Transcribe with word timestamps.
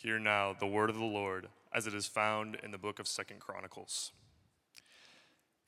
Hear 0.00 0.20
now 0.20 0.54
the 0.56 0.64
word 0.64 0.90
of 0.90 0.96
the 0.96 1.02
Lord 1.02 1.48
as 1.74 1.88
it 1.88 1.92
is 1.92 2.06
found 2.06 2.56
in 2.62 2.70
the 2.70 2.78
book 2.78 3.00
of 3.00 3.08
Second 3.08 3.40
Chronicles. 3.40 4.12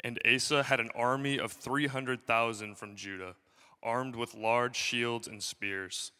And 0.05 0.21
Asa 0.25 0.63
had 0.63 0.79
an 0.79 0.91
army 0.95 1.37
of 1.37 1.51
300,000 1.51 2.77
from 2.77 2.95
Judah, 2.95 3.35
armed 3.83 4.15
with 4.15 4.37
large 4.37 4.77
shields 4.77 5.27
and 5.27 5.43
spears, 5.43 6.13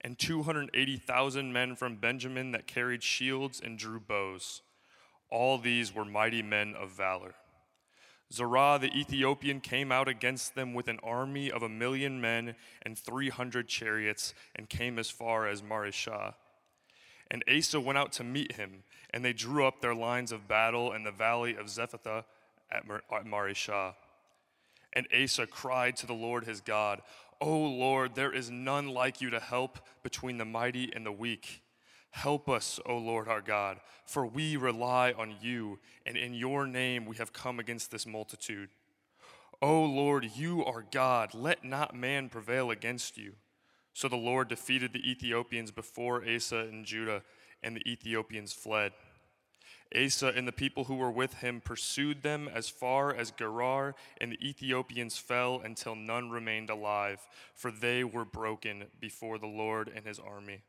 and 0.00 0.18
280,000 0.18 1.52
men 1.52 1.76
from 1.76 1.94
Benjamin 1.94 2.50
that 2.50 2.66
carried 2.66 3.04
shields 3.04 3.60
and 3.64 3.78
drew 3.78 4.00
bows. 4.00 4.62
All 5.30 5.56
these 5.56 5.94
were 5.94 6.04
mighty 6.04 6.42
men 6.42 6.74
of 6.74 6.90
valor. 6.90 7.36
Zerah 8.32 8.80
the 8.80 8.92
Ethiopian 8.98 9.60
came 9.60 9.92
out 9.92 10.08
against 10.08 10.56
them 10.56 10.74
with 10.74 10.88
an 10.88 10.98
army 11.04 11.52
of 11.52 11.62
a 11.62 11.68
million 11.68 12.20
men 12.20 12.56
and 12.82 12.98
300 12.98 13.68
chariots 13.68 14.34
and 14.56 14.68
came 14.68 14.98
as 14.98 15.08
far 15.08 15.46
as 15.46 15.62
Mareshah. 15.62 16.34
And 17.30 17.42
Asa 17.48 17.80
went 17.80 17.98
out 17.98 18.12
to 18.12 18.24
meet 18.24 18.52
him, 18.52 18.84
and 19.10 19.24
they 19.24 19.32
drew 19.32 19.66
up 19.66 19.80
their 19.80 19.94
lines 19.94 20.32
of 20.32 20.48
battle 20.48 20.92
in 20.92 21.04
the 21.04 21.10
valley 21.10 21.56
of 21.56 21.66
Zephathah 21.66 22.24
at 22.70 22.86
Mareshah. 22.86 23.94
And 24.92 25.08
Asa 25.12 25.46
cried 25.46 25.96
to 25.96 26.06
the 26.06 26.12
Lord 26.12 26.44
his 26.44 26.60
God, 26.60 27.02
O 27.40 27.58
Lord, 27.58 28.14
there 28.14 28.32
is 28.32 28.50
none 28.50 28.88
like 28.88 29.20
you 29.20 29.30
to 29.30 29.40
help 29.40 29.78
between 30.02 30.38
the 30.38 30.44
mighty 30.44 30.92
and 30.94 31.04
the 31.04 31.12
weak. 31.12 31.62
Help 32.10 32.48
us, 32.48 32.78
O 32.86 32.96
Lord 32.96 33.26
our 33.26 33.40
God, 33.40 33.80
for 34.06 34.24
we 34.24 34.56
rely 34.56 35.12
on 35.12 35.34
you, 35.40 35.80
and 36.06 36.16
in 36.16 36.32
your 36.32 36.64
name 36.66 37.06
we 37.06 37.16
have 37.16 37.32
come 37.32 37.58
against 37.58 37.90
this 37.90 38.06
multitude. 38.06 38.68
O 39.60 39.82
Lord, 39.82 40.30
you 40.36 40.64
are 40.64 40.84
God, 40.88 41.34
let 41.34 41.64
not 41.64 41.94
man 41.94 42.28
prevail 42.28 42.70
against 42.70 43.16
you. 43.18 43.32
So 43.94 44.08
the 44.08 44.16
Lord 44.16 44.48
defeated 44.48 44.92
the 44.92 45.08
Ethiopians 45.08 45.70
before 45.70 46.24
Asa 46.28 46.58
and 46.58 46.84
Judah, 46.84 47.22
and 47.62 47.76
the 47.76 47.90
Ethiopians 47.90 48.52
fled. 48.52 48.92
Asa 49.94 50.32
and 50.34 50.48
the 50.48 50.52
people 50.52 50.84
who 50.84 50.96
were 50.96 51.12
with 51.12 51.34
him 51.34 51.60
pursued 51.60 52.22
them 52.22 52.48
as 52.52 52.68
far 52.68 53.14
as 53.14 53.30
Gerar, 53.30 53.94
and 54.20 54.32
the 54.32 54.48
Ethiopians 54.48 55.16
fell 55.16 55.60
until 55.64 55.94
none 55.94 56.30
remained 56.30 56.70
alive, 56.70 57.20
for 57.54 57.70
they 57.70 58.02
were 58.02 58.24
broken 58.24 58.86
before 59.00 59.38
the 59.38 59.46
Lord 59.46 59.90
and 59.94 60.04
his 60.04 60.18
army. 60.18 60.62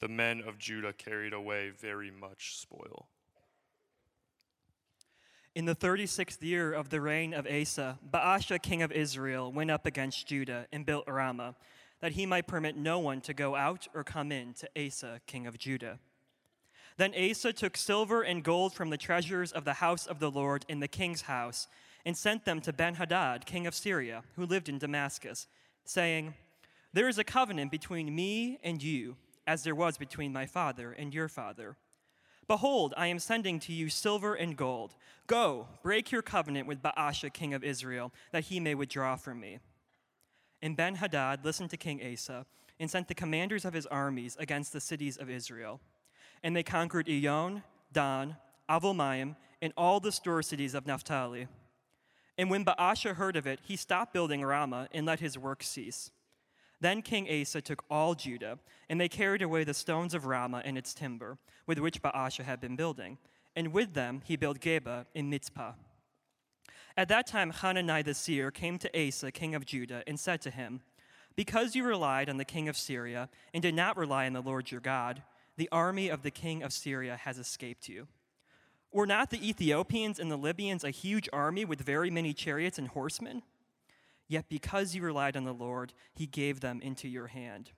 The 0.00 0.08
men 0.08 0.42
of 0.46 0.58
Judah 0.58 0.92
carried 0.92 1.32
away 1.32 1.70
very 1.70 2.10
much 2.10 2.58
spoil. 2.58 3.08
In 5.54 5.64
the 5.64 5.74
36th 5.74 6.42
year 6.42 6.72
of 6.72 6.90
the 6.90 7.00
reign 7.00 7.32
of 7.32 7.46
Asa, 7.46 7.98
Baasha, 8.12 8.60
king 8.60 8.82
of 8.82 8.92
Israel, 8.92 9.50
went 9.50 9.70
up 9.70 9.86
against 9.86 10.26
Judah 10.26 10.66
and 10.72 10.84
built 10.84 11.08
Ramah, 11.08 11.54
that 12.04 12.12
he 12.12 12.26
might 12.26 12.46
permit 12.46 12.76
no 12.76 12.98
one 12.98 13.22
to 13.22 13.32
go 13.32 13.56
out 13.56 13.88
or 13.94 14.04
come 14.04 14.30
in 14.30 14.52
to 14.52 14.68
Asa, 14.76 15.22
king 15.26 15.46
of 15.46 15.56
Judah. 15.56 15.98
Then 16.98 17.14
Asa 17.14 17.50
took 17.54 17.78
silver 17.78 18.20
and 18.20 18.44
gold 18.44 18.74
from 18.74 18.90
the 18.90 18.98
treasures 18.98 19.52
of 19.52 19.64
the 19.64 19.72
house 19.72 20.06
of 20.06 20.18
the 20.18 20.30
Lord 20.30 20.66
in 20.68 20.80
the 20.80 20.86
king's 20.86 21.22
house 21.22 21.66
and 22.04 22.14
sent 22.14 22.44
them 22.44 22.60
to 22.60 22.74
Benhadad, 22.74 23.46
king 23.46 23.66
of 23.66 23.74
Syria, 23.74 24.22
who 24.36 24.44
lived 24.44 24.68
in 24.68 24.76
Damascus, 24.76 25.46
saying, 25.86 26.34
There 26.92 27.08
is 27.08 27.18
a 27.18 27.24
covenant 27.24 27.70
between 27.70 28.14
me 28.14 28.58
and 28.62 28.82
you, 28.82 29.16
as 29.46 29.62
there 29.64 29.74
was 29.74 29.96
between 29.96 30.30
my 30.30 30.44
father 30.44 30.92
and 30.92 31.14
your 31.14 31.28
father. 31.28 31.74
Behold, 32.46 32.92
I 32.98 33.06
am 33.06 33.18
sending 33.18 33.58
to 33.60 33.72
you 33.72 33.88
silver 33.88 34.34
and 34.34 34.58
gold. 34.58 34.94
Go, 35.26 35.68
break 35.82 36.12
your 36.12 36.20
covenant 36.20 36.68
with 36.68 36.82
Baasha, 36.82 37.32
king 37.32 37.54
of 37.54 37.64
Israel, 37.64 38.12
that 38.30 38.44
he 38.44 38.60
may 38.60 38.74
withdraw 38.74 39.16
from 39.16 39.40
me. 39.40 39.60
And 40.64 40.76
Benhadad 40.76 41.44
listened 41.44 41.70
to 41.70 41.76
King 41.76 42.00
Asa 42.12 42.44
and 42.80 42.90
sent 42.90 43.06
the 43.06 43.14
commanders 43.14 43.64
of 43.64 43.72
his 43.72 43.86
armies 43.86 44.36
against 44.40 44.72
the 44.72 44.80
cities 44.80 45.16
of 45.16 45.30
Israel 45.30 45.80
and 46.44 46.54
they 46.54 46.62
conquered 46.62 47.06
Iyon, 47.06 47.62
Dan, 47.90 48.36
Avulmaim, 48.68 49.34
and 49.62 49.72
all 49.76 49.98
the 49.98 50.12
store 50.12 50.42
cities 50.42 50.74
of 50.74 50.86
Naphtali. 50.86 51.48
And 52.36 52.50
when 52.50 52.66
Baasha 52.66 53.16
heard 53.16 53.34
of 53.34 53.46
it, 53.46 53.60
he 53.64 53.76
stopped 53.76 54.12
building 54.12 54.42
Ramah 54.42 54.88
and 54.92 55.06
let 55.06 55.20
his 55.20 55.38
work 55.38 55.62
cease. 55.62 56.10
Then 56.80 57.00
King 57.00 57.26
Asa 57.30 57.62
took 57.62 57.82
all 57.88 58.14
Judah, 58.14 58.58
and 58.90 59.00
they 59.00 59.08
carried 59.08 59.40
away 59.40 59.64
the 59.64 59.72
stones 59.72 60.12
of 60.12 60.26
Ramah 60.26 60.62
and 60.66 60.76
its 60.76 60.92
timber, 60.92 61.38
with 61.66 61.78
which 61.78 62.02
Baasha 62.02 62.44
had 62.44 62.60
been 62.60 62.76
building. 62.76 63.16
And 63.56 63.72
with 63.72 63.94
them 63.94 64.20
he 64.24 64.36
built 64.36 64.60
Geba 64.60 65.06
in 65.14 65.30
Mizpah. 65.30 65.72
At 66.96 67.08
that 67.08 67.26
time, 67.26 67.50
Hanani 67.50 68.02
the 68.02 68.14
seer 68.14 68.50
came 68.50 68.78
to 68.78 69.08
Asa, 69.08 69.32
king 69.32 69.54
of 69.54 69.66
Judah, 69.66 70.04
and 70.06 70.18
said 70.18 70.40
to 70.42 70.50
him, 70.50 70.80
Because 71.34 71.74
you 71.74 71.84
relied 71.84 72.28
on 72.28 72.36
the 72.36 72.44
king 72.44 72.68
of 72.68 72.76
Syria 72.76 73.28
and 73.52 73.62
did 73.62 73.74
not 73.74 73.96
rely 73.96 74.26
on 74.26 74.32
the 74.32 74.40
Lord 74.40 74.70
your 74.70 74.80
God, 74.80 75.22
the 75.56 75.68
army 75.72 76.08
of 76.08 76.22
the 76.22 76.30
king 76.30 76.62
of 76.62 76.72
Syria 76.72 77.16
has 77.16 77.38
escaped 77.38 77.88
you. 77.88 78.06
Were 78.92 79.06
not 79.06 79.30
the 79.30 79.48
Ethiopians 79.48 80.20
and 80.20 80.30
the 80.30 80.36
Libyans 80.36 80.84
a 80.84 80.90
huge 80.90 81.28
army 81.32 81.64
with 81.64 81.80
very 81.80 82.10
many 82.10 82.32
chariots 82.32 82.78
and 82.78 82.86
horsemen? 82.86 83.42
Yet 84.28 84.46
because 84.48 84.94
you 84.94 85.02
relied 85.02 85.36
on 85.36 85.44
the 85.44 85.52
Lord, 85.52 85.92
he 86.14 86.26
gave 86.26 86.60
them 86.60 86.80
into 86.80 87.08
your 87.08 87.26
hand. 87.26 87.72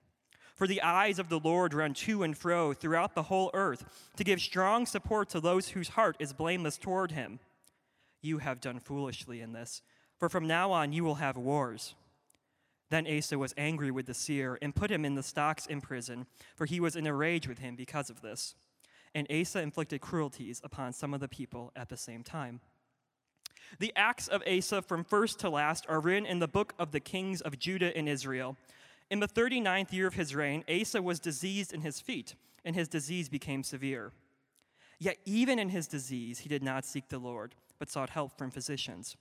For 0.53 0.67
the 0.67 0.81
eyes 0.81 1.17
of 1.17 1.29
the 1.29 1.39
Lord 1.39 1.73
run 1.73 1.95
to 1.95 2.21
and 2.21 2.37
fro 2.37 2.73
throughout 2.73 3.15
the 3.15 3.23
whole 3.23 3.49
earth 3.55 4.11
to 4.15 4.23
give 4.23 4.39
strong 4.39 4.85
support 4.85 5.29
to 5.29 5.39
those 5.39 5.69
whose 5.69 5.89
heart 5.89 6.15
is 6.19 6.33
blameless 6.33 6.77
toward 6.77 7.11
him. 7.11 7.39
You 8.27 8.39
have 8.39 8.59
done 8.59 8.79
foolishly 8.79 9.39
in 9.39 9.53
this, 9.53 9.81
for 10.17 10.27
from 10.27 10.47
now 10.47 10.73
on 10.73 10.91
you 10.91 11.05
will 11.05 11.15
have 11.15 11.37
wars. 11.37 11.95
Then 12.89 13.07
Asa 13.07 13.39
was 13.39 13.53
angry 13.57 13.89
with 13.89 14.05
the 14.05 14.13
seer 14.13 14.59
and 14.61 14.75
put 14.75 14.91
him 14.91 15.05
in 15.05 15.15
the 15.15 15.23
stocks 15.23 15.65
in 15.65 15.79
prison, 15.79 16.25
for 16.53 16.65
he 16.65 16.81
was 16.81 16.97
in 16.97 17.07
a 17.07 17.13
rage 17.13 17.47
with 17.47 17.59
him 17.59 17.77
because 17.77 18.09
of 18.09 18.21
this. 18.21 18.55
And 19.15 19.31
Asa 19.31 19.61
inflicted 19.61 20.01
cruelties 20.01 20.59
upon 20.61 20.91
some 20.91 21.13
of 21.13 21.21
the 21.21 21.29
people 21.29 21.71
at 21.73 21.87
the 21.87 21.95
same 21.95 22.21
time. 22.21 22.59
The 23.79 23.93
acts 23.95 24.27
of 24.27 24.43
Asa 24.45 24.81
from 24.81 25.05
first 25.05 25.39
to 25.39 25.49
last 25.49 25.85
are 25.87 26.01
written 26.01 26.25
in 26.25 26.39
the 26.39 26.49
book 26.49 26.73
of 26.77 26.91
the 26.91 26.99
kings 26.99 27.39
of 27.39 27.57
Judah 27.57 27.95
and 27.95 28.09
Israel. 28.09 28.57
In 29.09 29.21
the 29.21 29.27
39th 29.27 29.93
year 29.93 30.07
of 30.07 30.15
his 30.15 30.35
reign, 30.35 30.65
Asa 30.69 31.01
was 31.01 31.21
diseased 31.21 31.73
in 31.73 31.79
his 31.79 32.01
feet, 32.01 32.35
and 32.65 32.75
his 32.75 32.89
disease 32.89 33.29
became 33.29 33.63
severe. 33.63 34.11
Yet 34.99 35.17
even 35.23 35.59
in 35.59 35.69
his 35.69 35.87
disease, 35.87 36.39
he 36.39 36.49
did 36.49 36.63
not 36.63 36.85
seek 36.85 37.07
the 37.07 37.19
Lord, 37.19 37.55
but 37.79 37.89
sought 37.89 38.09
help 38.09 38.37
from 38.37 38.51
physicians. 38.51 39.15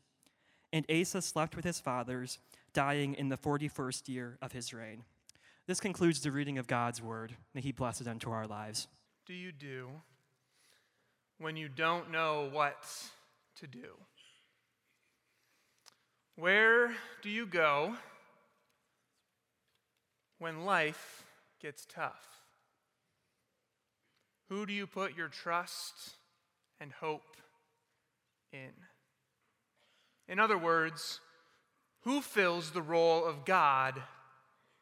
And 0.73 0.85
Asa 0.91 1.23
slept 1.23 1.57
with 1.57 1.65
his 1.65 1.81
fathers 1.81 2.39
dying 2.73 3.15
in 3.15 3.29
the 3.29 3.37
41st 3.37 4.09
year 4.09 4.39
of 4.43 4.53
his 4.53 4.75
reign. 4.75 5.05
This 5.67 5.81
concludes 5.81 6.21
the 6.21 6.31
reading 6.31 6.59
of 6.59 6.67
God's 6.67 7.03
word. 7.03 7.33
May 7.55 7.61
he 7.61 7.73
bless 7.73 8.01
it 8.01 8.07
unto 8.07 8.31
our 8.31 8.47
lives. 8.47 8.87
Do 9.27 9.35
you 9.35 9.53
do 9.53 9.89
when 11.39 11.57
you 11.57 11.69
don't 11.69 12.11
know 12.11 12.49
what 12.53 12.77
to 13.57 13.67
do? 13.67 13.97
Where 16.37 16.95
do 17.23 17.31
you 17.31 17.47
go 17.47 17.97
when 20.39 20.65
life 20.65 21.25
gets 21.61 21.87
tough? 21.87 22.43
Who 24.49 24.67
do 24.67 24.73
you 24.73 24.87
put 24.87 25.17
your 25.17 25.29
trust 25.29 26.17
and 26.79 26.93
hope 26.93 27.37
in? 28.53 28.73
In 30.29 30.39
other 30.39 30.59
words, 30.59 31.21
who 32.03 32.21
fills 32.21 32.71
the 32.71 32.83
role 32.83 33.25
of 33.25 33.45
God 33.45 34.01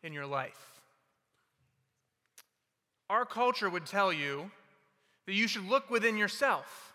in 0.03 0.13
your 0.13 0.27
life? 0.27 0.81
Our 3.11 3.25
culture 3.25 3.69
would 3.69 3.87
tell 3.87 4.13
you 4.13 4.51
that 5.27 5.35
you 5.35 5.49
should 5.49 5.67
look 5.67 5.91
within 5.91 6.17
yourself, 6.17 6.93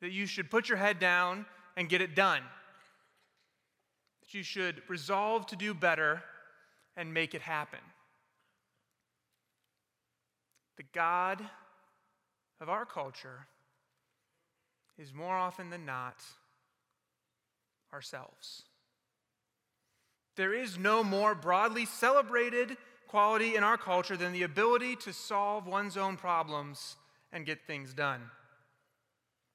that 0.00 0.12
you 0.12 0.26
should 0.26 0.50
put 0.50 0.68
your 0.68 0.78
head 0.78 0.98
down 0.98 1.46
and 1.76 1.88
get 1.88 2.00
it 2.00 2.14
done, 2.14 2.42
that 4.20 4.34
you 4.34 4.42
should 4.42 4.82
resolve 4.88 5.46
to 5.46 5.56
do 5.56 5.74
better 5.74 6.22
and 6.96 7.14
make 7.14 7.34
it 7.34 7.42
happen. 7.42 7.78
The 10.76 10.84
God 10.92 11.44
of 12.60 12.68
our 12.68 12.84
culture 12.84 13.46
is 14.98 15.14
more 15.14 15.36
often 15.36 15.70
than 15.70 15.84
not 15.84 16.16
ourselves. 17.92 18.64
There 20.36 20.54
is 20.54 20.78
no 20.78 21.02
more 21.02 21.34
broadly 21.34 21.84
celebrated 21.84 22.76
quality 23.08 23.56
in 23.56 23.64
our 23.64 23.76
culture 23.76 24.16
than 24.16 24.32
the 24.32 24.42
ability 24.42 24.96
to 24.96 25.12
solve 25.12 25.66
one's 25.66 25.96
own 25.96 26.16
problems 26.16 26.96
and 27.32 27.46
get 27.46 27.66
things 27.66 27.94
done. 27.94 28.20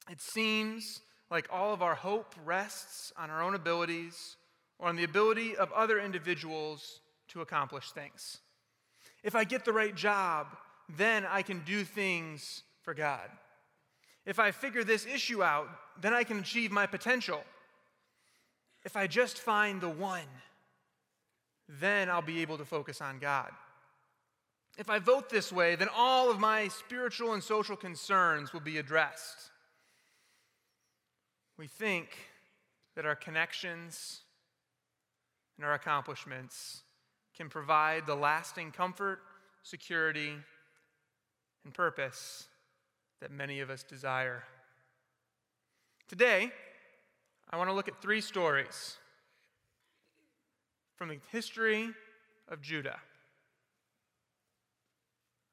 It 0.09 0.19
seems 0.19 1.01
like 1.31 1.47
all 1.51 1.73
of 1.73 1.81
our 1.81 1.95
hope 1.95 2.35
rests 2.43 3.13
on 3.17 3.29
our 3.29 3.41
own 3.41 3.55
abilities 3.55 4.35
or 4.79 4.89
on 4.89 4.95
the 4.95 5.03
ability 5.03 5.55
of 5.55 5.71
other 5.71 5.99
individuals 5.99 6.99
to 7.29 7.41
accomplish 7.41 7.91
things. 7.91 8.39
If 9.23 9.35
I 9.35 9.43
get 9.45 9.63
the 9.63 9.73
right 9.73 9.95
job, 9.95 10.47
then 10.89 11.25
I 11.25 11.41
can 11.41 11.63
do 11.63 11.83
things 11.83 12.63
for 12.81 12.93
God. 12.93 13.29
If 14.25 14.39
I 14.39 14.51
figure 14.51 14.83
this 14.83 15.05
issue 15.05 15.43
out, 15.43 15.69
then 15.99 16.13
I 16.13 16.23
can 16.23 16.39
achieve 16.39 16.71
my 16.71 16.85
potential. 16.85 17.43
If 18.85 18.95
I 18.95 19.07
just 19.07 19.39
find 19.39 19.81
the 19.81 19.89
one, 19.89 20.21
then 21.67 22.09
I'll 22.09 22.21
be 22.21 22.41
able 22.41 22.57
to 22.57 22.65
focus 22.65 23.01
on 23.01 23.19
God. 23.19 23.51
If 24.77 24.89
I 24.89 24.99
vote 24.99 25.29
this 25.29 25.51
way, 25.51 25.75
then 25.75 25.89
all 25.93 26.31
of 26.31 26.39
my 26.39 26.67
spiritual 26.67 27.33
and 27.33 27.43
social 27.43 27.75
concerns 27.75 28.53
will 28.53 28.59
be 28.59 28.77
addressed. 28.77 29.51
We 31.57 31.67
think 31.67 32.09
that 32.95 33.05
our 33.05 33.15
connections 33.15 34.21
and 35.57 35.65
our 35.65 35.73
accomplishments 35.73 36.81
can 37.37 37.49
provide 37.49 38.05
the 38.05 38.15
lasting 38.15 38.71
comfort, 38.71 39.19
security, 39.63 40.33
and 41.63 41.73
purpose 41.73 42.47
that 43.23 43.31
many 43.31 43.61
of 43.61 43.69
us 43.69 43.83
desire. 43.83 44.43
Today, 46.09 46.51
I 47.49 47.55
want 47.55 47.69
to 47.69 47.73
look 47.73 47.87
at 47.87 48.01
three 48.01 48.19
stories 48.19 48.97
from 50.97 51.07
the 51.07 51.19
history 51.31 51.89
of 52.49 52.61
Judah. 52.61 52.97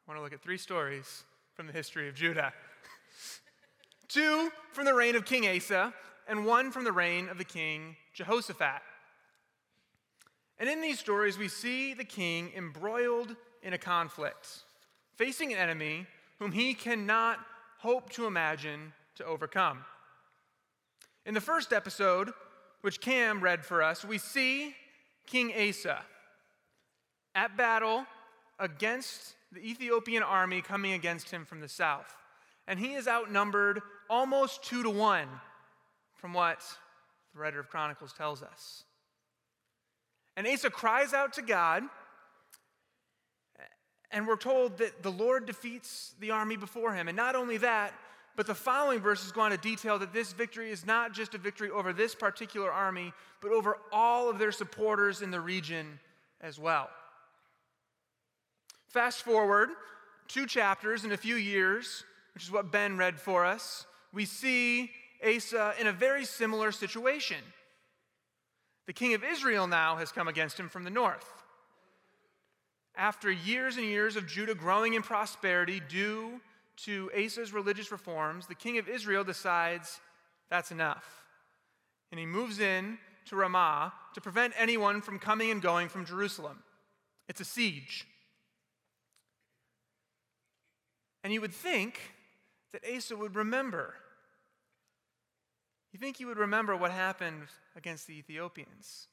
I 0.04 0.10
want 0.10 0.18
to 0.18 0.22
look 0.24 0.32
at 0.32 0.42
three 0.42 0.58
stories 0.58 1.22
from 1.54 1.68
the 1.68 1.72
history 1.72 2.08
of 2.08 2.16
Judah. 2.16 2.52
Two 4.08 4.50
from 4.72 4.84
the 4.84 4.94
reign 4.94 5.14
of 5.14 5.24
King 5.24 5.46
Asa, 5.46 5.94
and 6.26 6.44
one 6.44 6.72
from 6.72 6.82
the 6.82 6.90
reign 6.90 7.28
of 7.28 7.38
the 7.38 7.44
king 7.44 7.94
Jehoshaphat. 8.14 8.82
And 10.58 10.68
in 10.68 10.80
these 10.80 10.98
stories, 10.98 11.38
we 11.38 11.46
see 11.46 11.94
the 11.94 12.02
king 12.02 12.50
embroiled 12.56 13.36
in 13.62 13.74
a 13.74 13.78
conflict, 13.78 14.64
facing 15.14 15.52
an 15.52 15.58
enemy 15.60 16.08
whom 16.40 16.50
he 16.50 16.74
cannot 16.74 17.38
hope 17.80 18.10
to 18.10 18.26
imagine 18.26 18.92
to 19.16 19.24
overcome. 19.24 19.84
In 21.24 21.34
the 21.34 21.40
first 21.40 21.72
episode, 21.72 22.30
which 22.82 23.00
Cam 23.00 23.40
read 23.40 23.64
for 23.64 23.82
us, 23.82 24.04
we 24.04 24.18
see 24.18 24.74
King 25.26 25.52
Asa 25.56 26.02
at 27.34 27.56
battle 27.56 28.04
against 28.58 29.34
the 29.52 29.60
Ethiopian 29.60 30.22
army 30.22 30.60
coming 30.60 30.92
against 30.92 31.30
him 31.30 31.44
from 31.44 31.60
the 31.60 31.68
south. 31.68 32.14
And 32.68 32.78
he 32.78 32.94
is 32.94 33.08
outnumbered 33.08 33.80
almost 34.08 34.62
two 34.62 34.82
to 34.82 34.90
one 34.90 35.28
from 36.16 36.34
what 36.34 36.60
the 37.32 37.40
writer 37.40 37.60
of 37.60 37.68
Chronicles 37.68 38.12
tells 38.12 38.42
us. 38.42 38.84
And 40.36 40.46
Asa 40.46 40.70
cries 40.70 41.12
out 41.12 41.32
to 41.34 41.42
God, 41.42 41.82
and 44.12 44.26
we're 44.26 44.36
told 44.36 44.78
that 44.78 45.02
the 45.02 45.10
Lord 45.10 45.46
defeats 45.46 46.14
the 46.20 46.30
army 46.32 46.56
before 46.56 46.92
him. 46.92 47.08
And 47.08 47.16
not 47.16 47.36
only 47.36 47.58
that, 47.58 47.92
but 48.36 48.46
the 48.46 48.54
following 48.54 49.00
verses 49.00 49.32
go 49.32 49.42
on 49.42 49.50
to 49.50 49.56
detail 49.56 49.98
that 49.98 50.12
this 50.12 50.32
victory 50.32 50.70
is 50.70 50.86
not 50.86 51.12
just 51.12 51.34
a 51.34 51.38
victory 51.38 51.70
over 51.70 51.92
this 51.92 52.14
particular 52.14 52.72
army, 52.72 53.12
but 53.40 53.52
over 53.52 53.78
all 53.92 54.28
of 54.28 54.38
their 54.38 54.52
supporters 54.52 55.22
in 55.22 55.30
the 55.30 55.40
region 55.40 56.00
as 56.40 56.58
well. 56.58 56.88
Fast 58.88 59.22
forward 59.22 59.70
two 60.26 60.46
chapters 60.46 61.04
in 61.04 61.12
a 61.12 61.16
few 61.16 61.34
years, 61.34 62.04
which 62.34 62.44
is 62.44 62.50
what 62.50 62.70
Ben 62.70 62.96
read 62.96 63.18
for 63.18 63.44
us, 63.44 63.86
we 64.12 64.24
see 64.24 64.90
Asa 65.26 65.74
in 65.78 65.86
a 65.86 65.92
very 65.92 66.24
similar 66.24 66.72
situation. 66.72 67.38
The 68.86 68.92
king 68.92 69.14
of 69.14 69.22
Israel 69.22 69.66
now 69.66 69.96
has 69.96 70.10
come 70.12 70.28
against 70.28 70.58
him 70.58 70.68
from 70.68 70.84
the 70.84 70.90
north. 70.90 71.39
After 73.00 73.30
years 73.30 73.78
and 73.78 73.86
years 73.86 74.16
of 74.16 74.26
Judah 74.26 74.54
growing 74.54 74.92
in 74.92 75.00
prosperity 75.00 75.80
due 75.80 76.38
to 76.84 77.10
Asa's 77.16 77.50
religious 77.50 77.90
reforms, 77.90 78.46
the 78.46 78.54
king 78.54 78.76
of 78.76 78.90
Israel 78.90 79.24
decides 79.24 80.00
that's 80.50 80.70
enough. 80.70 81.24
And 82.12 82.20
he 82.20 82.26
moves 82.26 82.60
in 82.60 82.98
to 83.24 83.36
Ramah 83.36 83.94
to 84.12 84.20
prevent 84.20 84.52
anyone 84.58 85.00
from 85.00 85.18
coming 85.18 85.50
and 85.50 85.62
going 85.62 85.88
from 85.88 86.04
Jerusalem. 86.04 86.62
It's 87.26 87.40
a 87.40 87.44
siege. 87.44 88.06
And 91.24 91.32
you 91.32 91.40
would 91.40 91.54
think 91.54 91.98
that 92.74 92.82
Asa 92.84 93.16
would 93.16 93.34
remember. 93.34 93.94
You 95.94 95.98
think 95.98 96.18
he 96.18 96.26
would 96.26 96.36
remember 96.36 96.76
what 96.76 96.90
happened 96.90 97.48
against 97.74 98.06
the 98.06 98.18
Ethiopians. 98.18 99.08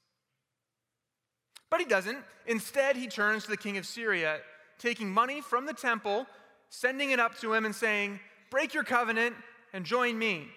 But 1.69 1.79
he 1.79 1.85
doesn't. 1.85 2.19
Instead, 2.45 2.95
he 2.95 3.07
turns 3.07 3.43
to 3.43 3.49
the 3.49 3.57
king 3.57 3.77
of 3.77 3.85
Syria, 3.85 4.39
taking 4.79 5.09
money 5.09 5.41
from 5.41 5.65
the 5.65 5.73
temple, 5.73 6.25
sending 6.69 7.11
it 7.11 7.19
up 7.19 7.37
to 7.39 7.53
him, 7.53 7.65
and 7.65 7.75
saying, 7.75 8.19
Break 8.49 8.73
your 8.73 8.83
covenant 8.83 9.35
and 9.73 9.85
join 9.85 10.17
me. 10.17 10.47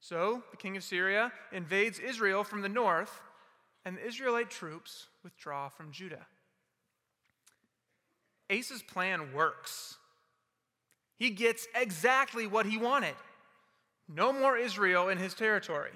So 0.00 0.42
the 0.50 0.56
king 0.56 0.76
of 0.76 0.84
Syria 0.84 1.32
invades 1.52 1.98
Israel 1.98 2.44
from 2.44 2.62
the 2.62 2.68
north, 2.68 3.20
and 3.84 3.96
the 3.96 4.06
Israelite 4.06 4.50
troops 4.50 5.06
withdraw 5.22 5.68
from 5.68 5.92
Judah. 5.92 6.26
Asa's 8.50 8.82
plan 8.82 9.32
works. 9.32 9.96
He 11.16 11.30
gets 11.30 11.66
exactly 11.74 12.46
what 12.46 12.66
he 12.66 12.76
wanted 12.76 13.14
no 14.14 14.32
more 14.32 14.56
Israel 14.56 15.08
in 15.08 15.18
his 15.18 15.34
territory. 15.34 15.92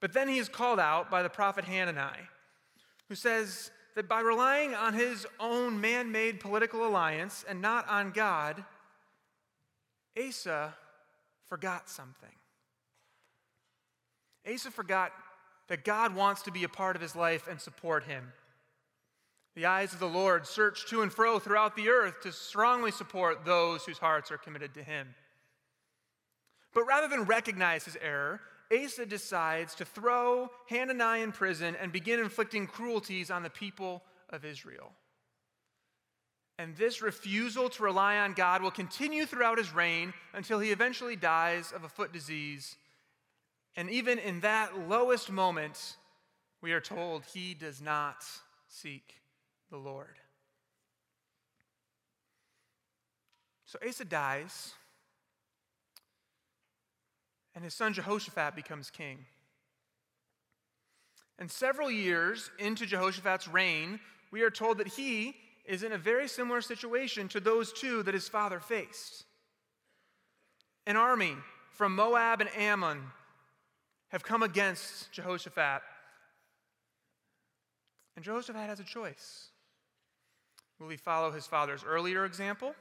But 0.00 0.12
then 0.12 0.28
he 0.28 0.38
is 0.38 0.48
called 0.48 0.78
out 0.78 1.10
by 1.10 1.22
the 1.22 1.28
prophet 1.28 1.64
Hanani, 1.64 2.28
who 3.08 3.14
says 3.14 3.70
that 3.94 4.08
by 4.08 4.20
relying 4.20 4.74
on 4.74 4.94
his 4.94 5.26
own 5.40 5.80
man 5.80 6.12
made 6.12 6.40
political 6.40 6.86
alliance 6.86 7.44
and 7.48 7.60
not 7.60 7.88
on 7.88 8.12
God, 8.12 8.64
Asa 10.16 10.74
forgot 11.46 11.88
something. 11.88 12.30
Asa 14.52 14.70
forgot 14.70 15.12
that 15.68 15.84
God 15.84 16.14
wants 16.14 16.42
to 16.42 16.52
be 16.52 16.64
a 16.64 16.68
part 16.68 16.96
of 16.96 17.02
his 17.02 17.16
life 17.16 17.48
and 17.48 17.60
support 17.60 18.04
him. 18.04 18.32
The 19.54 19.66
eyes 19.66 19.92
of 19.92 19.98
the 19.98 20.08
Lord 20.08 20.46
search 20.46 20.88
to 20.90 21.02
and 21.02 21.12
fro 21.12 21.38
throughout 21.38 21.74
the 21.74 21.88
earth 21.88 22.20
to 22.22 22.32
strongly 22.32 22.92
support 22.92 23.44
those 23.44 23.84
whose 23.84 23.98
hearts 23.98 24.30
are 24.30 24.38
committed 24.38 24.74
to 24.74 24.82
him. 24.82 25.14
But 26.72 26.84
rather 26.84 27.08
than 27.08 27.24
recognize 27.24 27.84
his 27.84 27.98
error, 28.00 28.40
Asa 28.72 29.06
decides 29.06 29.74
to 29.76 29.84
throw 29.84 30.50
Hanani 30.68 31.22
in 31.22 31.32
prison 31.32 31.74
and 31.80 31.90
begin 31.90 32.20
inflicting 32.20 32.66
cruelties 32.66 33.30
on 33.30 33.42
the 33.42 33.50
people 33.50 34.02
of 34.30 34.44
Israel. 34.44 34.92
And 36.58 36.76
this 36.76 37.00
refusal 37.00 37.70
to 37.70 37.82
rely 37.82 38.18
on 38.18 38.34
God 38.34 38.62
will 38.62 38.72
continue 38.72 39.26
throughout 39.26 39.58
his 39.58 39.72
reign 39.72 40.12
until 40.34 40.58
he 40.58 40.70
eventually 40.70 41.16
dies 41.16 41.72
of 41.72 41.84
a 41.84 41.88
foot 41.88 42.12
disease. 42.12 42.76
And 43.76 43.88
even 43.90 44.18
in 44.18 44.40
that 44.40 44.88
lowest 44.88 45.30
moment, 45.30 45.96
we 46.60 46.72
are 46.72 46.80
told 46.80 47.24
he 47.24 47.54
does 47.54 47.80
not 47.80 48.24
seek 48.66 49.14
the 49.70 49.76
Lord. 49.76 50.16
So 53.64 53.78
Asa 53.86 54.04
dies, 54.04 54.72
and 57.58 57.64
his 57.64 57.74
son 57.74 57.92
Jehoshaphat 57.92 58.54
becomes 58.54 58.88
king. 58.88 59.18
And 61.40 61.50
several 61.50 61.90
years 61.90 62.52
into 62.60 62.86
Jehoshaphat's 62.86 63.48
reign, 63.48 63.98
we 64.30 64.42
are 64.42 64.50
told 64.50 64.78
that 64.78 64.86
he 64.86 65.34
is 65.64 65.82
in 65.82 65.90
a 65.90 65.98
very 65.98 66.28
similar 66.28 66.60
situation 66.60 67.26
to 67.30 67.40
those 67.40 67.72
two 67.72 68.04
that 68.04 68.14
his 68.14 68.28
father 68.28 68.60
faced. 68.60 69.24
An 70.86 70.94
army 70.94 71.34
from 71.72 71.96
Moab 71.96 72.40
and 72.40 72.48
Ammon 72.56 73.02
have 74.10 74.22
come 74.22 74.44
against 74.44 75.10
Jehoshaphat. 75.10 75.82
And 78.14 78.24
Jehoshaphat 78.24 78.68
has 78.68 78.78
a 78.78 78.84
choice. 78.84 79.48
Will 80.78 80.90
he 80.90 80.96
follow 80.96 81.32
his 81.32 81.48
father's 81.48 81.82
earlier 81.84 82.24
example 82.24 82.76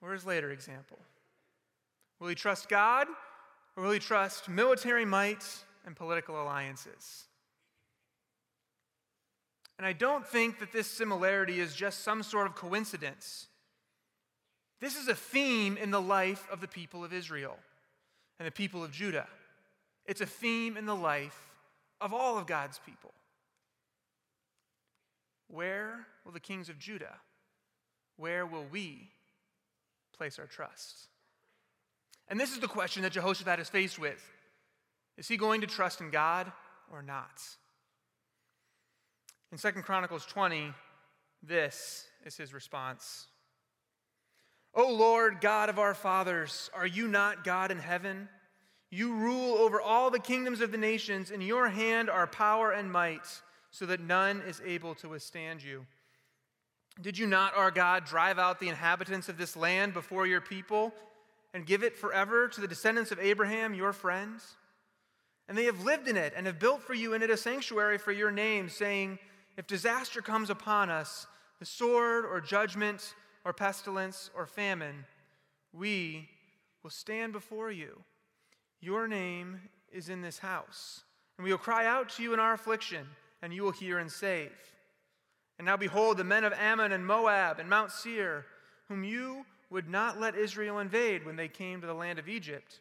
or 0.00 0.14
his 0.14 0.24
later 0.24 0.50
example? 0.50 0.98
Will 2.20 2.28
he 2.28 2.34
trust 2.34 2.68
God 2.68 3.06
or 3.76 3.84
will 3.84 3.90
he 3.90 3.98
trust 3.98 4.48
military 4.48 5.04
might 5.04 5.44
and 5.86 5.96
political 5.96 6.40
alliances? 6.40 7.24
And 9.78 9.86
I 9.86 9.92
don't 9.92 10.26
think 10.26 10.60
that 10.60 10.72
this 10.72 10.86
similarity 10.86 11.60
is 11.60 11.74
just 11.74 12.04
some 12.04 12.22
sort 12.22 12.46
of 12.46 12.54
coincidence. 12.54 13.48
This 14.80 14.96
is 14.96 15.08
a 15.08 15.14
theme 15.14 15.76
in 15.76 15.90
the 15.90 16.00
life 16.00 16.46
of 16.50 16.60
the 16.60 16.68
people 16.68 17.04
of 17.04 17.12
Israel 17.12 17.56
and 18.38 18.46
the 18.46 18.52
people 18.52 18.84
of 18.84 18.92
Judah. 18.92 19.26
It's 20.06 20.20
a 20.20 20.26
theme 20.26 20.76
in 20.76 20.86
the 20.86 20.94
life 20.94 21.38
of 22.00 22.12
all 22.12 22.38
of 22.38 22.46
God's 22.46 22.78
people. 22.78 23.12
Where 25.48 26.06
will 26.24 26.32
the 26.32 26.40
kings 26.40 26.68
of 26.68 26.78
Judah, 26.78 27.16
where 28.16 28.46
will 28.46 28.66
we 28.70 29.10
place 30.16 30.38
our 30.38 30.46
trust? 30.46 31.08
And 32.28 32.40
this 32.40 32.52
is 32.52 32.60
the 32.60 32.68
question 32.68 33.02
that 33.02 33.12
Jehoshaphat 33.12 33.60
is 33.60 33.68
faced 33.68 33.98
with 33.98 34.22
Is 35.16 35.28
he 35.28 35.36
going 35.36 35.60
to 35.60 35.66
trust 35.66 36.00
in 36.00 36.10
God 36.10 36.50
or 36.90 37.02
not? 37.02 37.40
In 39.52 39.58
2 39.58 39.82
Chronicles 39.82 40.26
20, 40.26 40.72
this 41.42 42.06
is 42.24 42.36
his 42.36 42.52
response 42.52 43.28
O 44.74 44.92
Lord, 44.92 45.40
God 45.40 45.68
of 45.68 45.78
our 45.78 45.94
fathers, 45.94 46.70
are 46.74 46.86
you 46.86 47.06
not 47.06 47.44
God 47.44 47.70
in 47.70 47.78
heaven? 47.78 48.28
You 48.90 49.14
rule 49.14 49.56
over 49.56 49.80
all 49.80 50.10
the 50.10 50.18
kingdoms 50.18 50.60
of 50.60 50.72
the 50.72 50.78
nations. 50.78 51.30
In 51.30 51.40
your 51.40 51.68
hand 51.68 52.10
are 52.10 52.26
power 52.26 52.72
and 52.72 52.90
might. 52.90 53.26
so 53.70 53.86
that 53.86 53.98
none 53.98 54.40
is 54.46 54.62
able 54.64 54.94
to 54.94 55.08
withstand 55.08 55.60
you. 55.60 55.84
Did 57.00 57.18
you 57.18 57.26
not, 57.26 57.56
our 57.56 57.72
God, 57.72 58.04
drive 58.04 58.38
out 58.38 58.60
the 58.60 58.68
inhabitants 58.68 59.28
of 59.28 59.36
this 59.36 59.56
land 59.56 59.92
before 59.92 60.28
your 60.28 60.40
people 60.40 60.94
and 61.54 61.64
give 61.64 61.82
it 61.82 61.96
forever 61.96 62.48
to 62.48 62.60
the 62.60 62.68
descendants 62.68 63.12
of 63.12 63.18
Abraham, 63.20 63.72
your 63.72 63.94
friends? 63.94 64.56
And 65.48 65.56
they 65.56 65.64
have 65.64 65.84
lived 65.84 66.08
in 66.08 66.16
it 66.16 66.34
and 66.36 66.46
have 66.46 66.58
built 66.58 66.82
for 66.82 66.94
you 66.94 67.14
in 67.14 67.22
it 67.22 67.30
a 67.30 67.36
sanctuary 67.36 67.96
for 67.96 68.12
your 68.12 68.30
name, 68.30 68.68
saying, 68.68 69.18
If 69.56 69.66
disaster 69.66 70.20
comes 70.20 70.50
upon 70.50 70.90
us, 70.90 71.26
the 71.60 71.64
sword 71.64 72.24
or 72.24 72.40
judgment 72.40 73.14
or 73.44 73.52
pestilence 73.52 74.30
or 74.34 74.46
famine, 74.46 75.04
we 75.72 76.28
will 76.82 76.90
stand 76.90 77.32
before 77.32 77.70
you. 77.70 78.02
Your 78.80 79.06
name 79.06 79.60
is 79.92 80.08
in 80.08 80.22
this 80.22 80.38
house, 80.38 81.02
and 81.38 81.44
we 81.44 81.50
will 81.50 81.58
cry 81.58 81.86
out 81.86 82.10
to 82.10 82.22
you 82.22 82.34
in 82.34 82.40
our 82.40 82.54
affliction, 82.54 83.06
and 83.42 83.54
you 83.54 83.62
will 83.62 83.70
hear 83.70 83.98
and 83.98 84.10
save. 84.10 84.52
And 85.58 85.66
now 85.66 85.76
behold, 85.76 86.16
the 86.16 86.24
men 86.24 86.44
of 86.44 86.52
Ammon 86.52 86.92
and 86.92 87.06
Moab 87.06 87.60
and 87.60 87.70
Mount 87.70 87.92
Seir, 87.92 88.44
whom 88.88 89.04
you 89.04 89.46
would 89.74 89.88
not 89.88 90.18
let 90.18 90.34
Israel 90.34 90.78
invade 90.78 91.26
when 91.26 91.36
they 91.36 91.48
came 91.48 91.82
to 91.82 91.86
the 91.86 91.92
land 91.92 92.18
of 92.18 92.28
Egypt, 92.28 92.80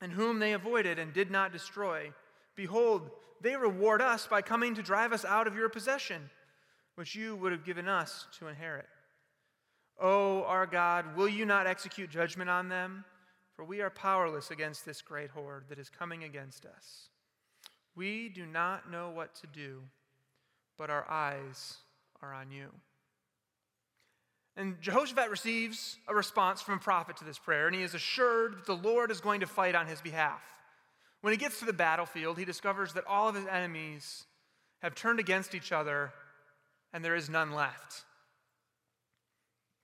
and 0.00 0.12
whom 0.12 0.38
they 0.38 0.54
avoided 0.54 0.98
and 0.98 1.12
did 1.12 1.30
not 1.30 1.52
destroy, 1.52 2.10
behold, 2.56 3.10
they 3.42 3.54
reward 3.54 4.00
us 4.00 4.26
by 4.26 4.40
coming 4.40 4.74
to 4.74 4.82
drive 4.82 5.12
us 5.12 5.26
out 5.26 5.46
of 5.46 5.54
your 5.54 5.68
possession, 5.68 6.30
which 6.94 7.14
you 7.14 7.36
would 7.36 7.52
have 7.52 7.64
given 7.66 7.86
us 7.86 8.26
to 8.38 8.48
inherit. 8.48 8.86
O 10.00 10.08
oh, 10.08 10.44
our 10.44 10.66
God, 10.66 11.16
will 11.16 11.28
you 11.28 11.44
not 11.44 11.66
execute 11.66 12.08
judgment 12.08 12.48
on 12.48 12.70
them? 12.70 13.04
For 13.54 13.64
we 13.64 13.82
are 13.82 13.90
powerless 13.90 14.50
against 14.50 14.86
this 14.86 15.02
great 15.02 15.30
horde 15.30 15.64
that 15.68 15.78
is 15.78 15.90
coming 15.90 16.24
against 16.24 16.64
us. 16.64 17.08
We 17.94 18.30
do 18.30 18.46
not 18.46 18.90
know 18.90 19.10
what 19.10 19.34
to 19.34 19.46
do 19.48 19.82
but 20.78 20.88
our 20.88 21.04
eyes 21.10 21.78
are 22.22 22.32
on 22.32 22.50
you. 22.50 22.68
And 24.58 24.80
Jehoshaphat 24.80 25.30
receives 25.30 25.98
a 26.08 26.14
response 26.14 26.60
from 26.60 26.74
a 26.74 26.78
prophet 26.78 27.16
to 27.18 27.24
this 27.24 27.38
prayer, 27.38 27.68
and 27.68 27.76
he 27.76 27.82
is 27.82 27.94
assured 27.94 28.56
that 28.58 28.66
the 28.66 28.74
Lord 28.74 29.12
is 29.12 29.20
going 29.20 29.38
to 29.40 29.46
fight 29.46 29.76
on 29.76 29.86
his 29.86 30.00
behalf. 30.00 30.42
When 31.20 31.32
he 31.32 31.36
gets 31.36 31.60
to 31.60 31.64
the 31.64 31.72
battlefield, 31.72 32.38
he 32.38 32.44
discovers 32.44 32.92
that 32.94 33.06
all 33.06 33.28
of 33.28 33.36
his 33.36 33.46
enemies 33.46 34.24
have 34.82 34.96
turned 34.96 35.20
against 35.20 35.54
each 35.54 35.70
other, 35.70 36.12
and 36.92 37.04
there 37.04 37.14
is 37.14 37.30
none 37.30 37.52
left. 37.52 38.02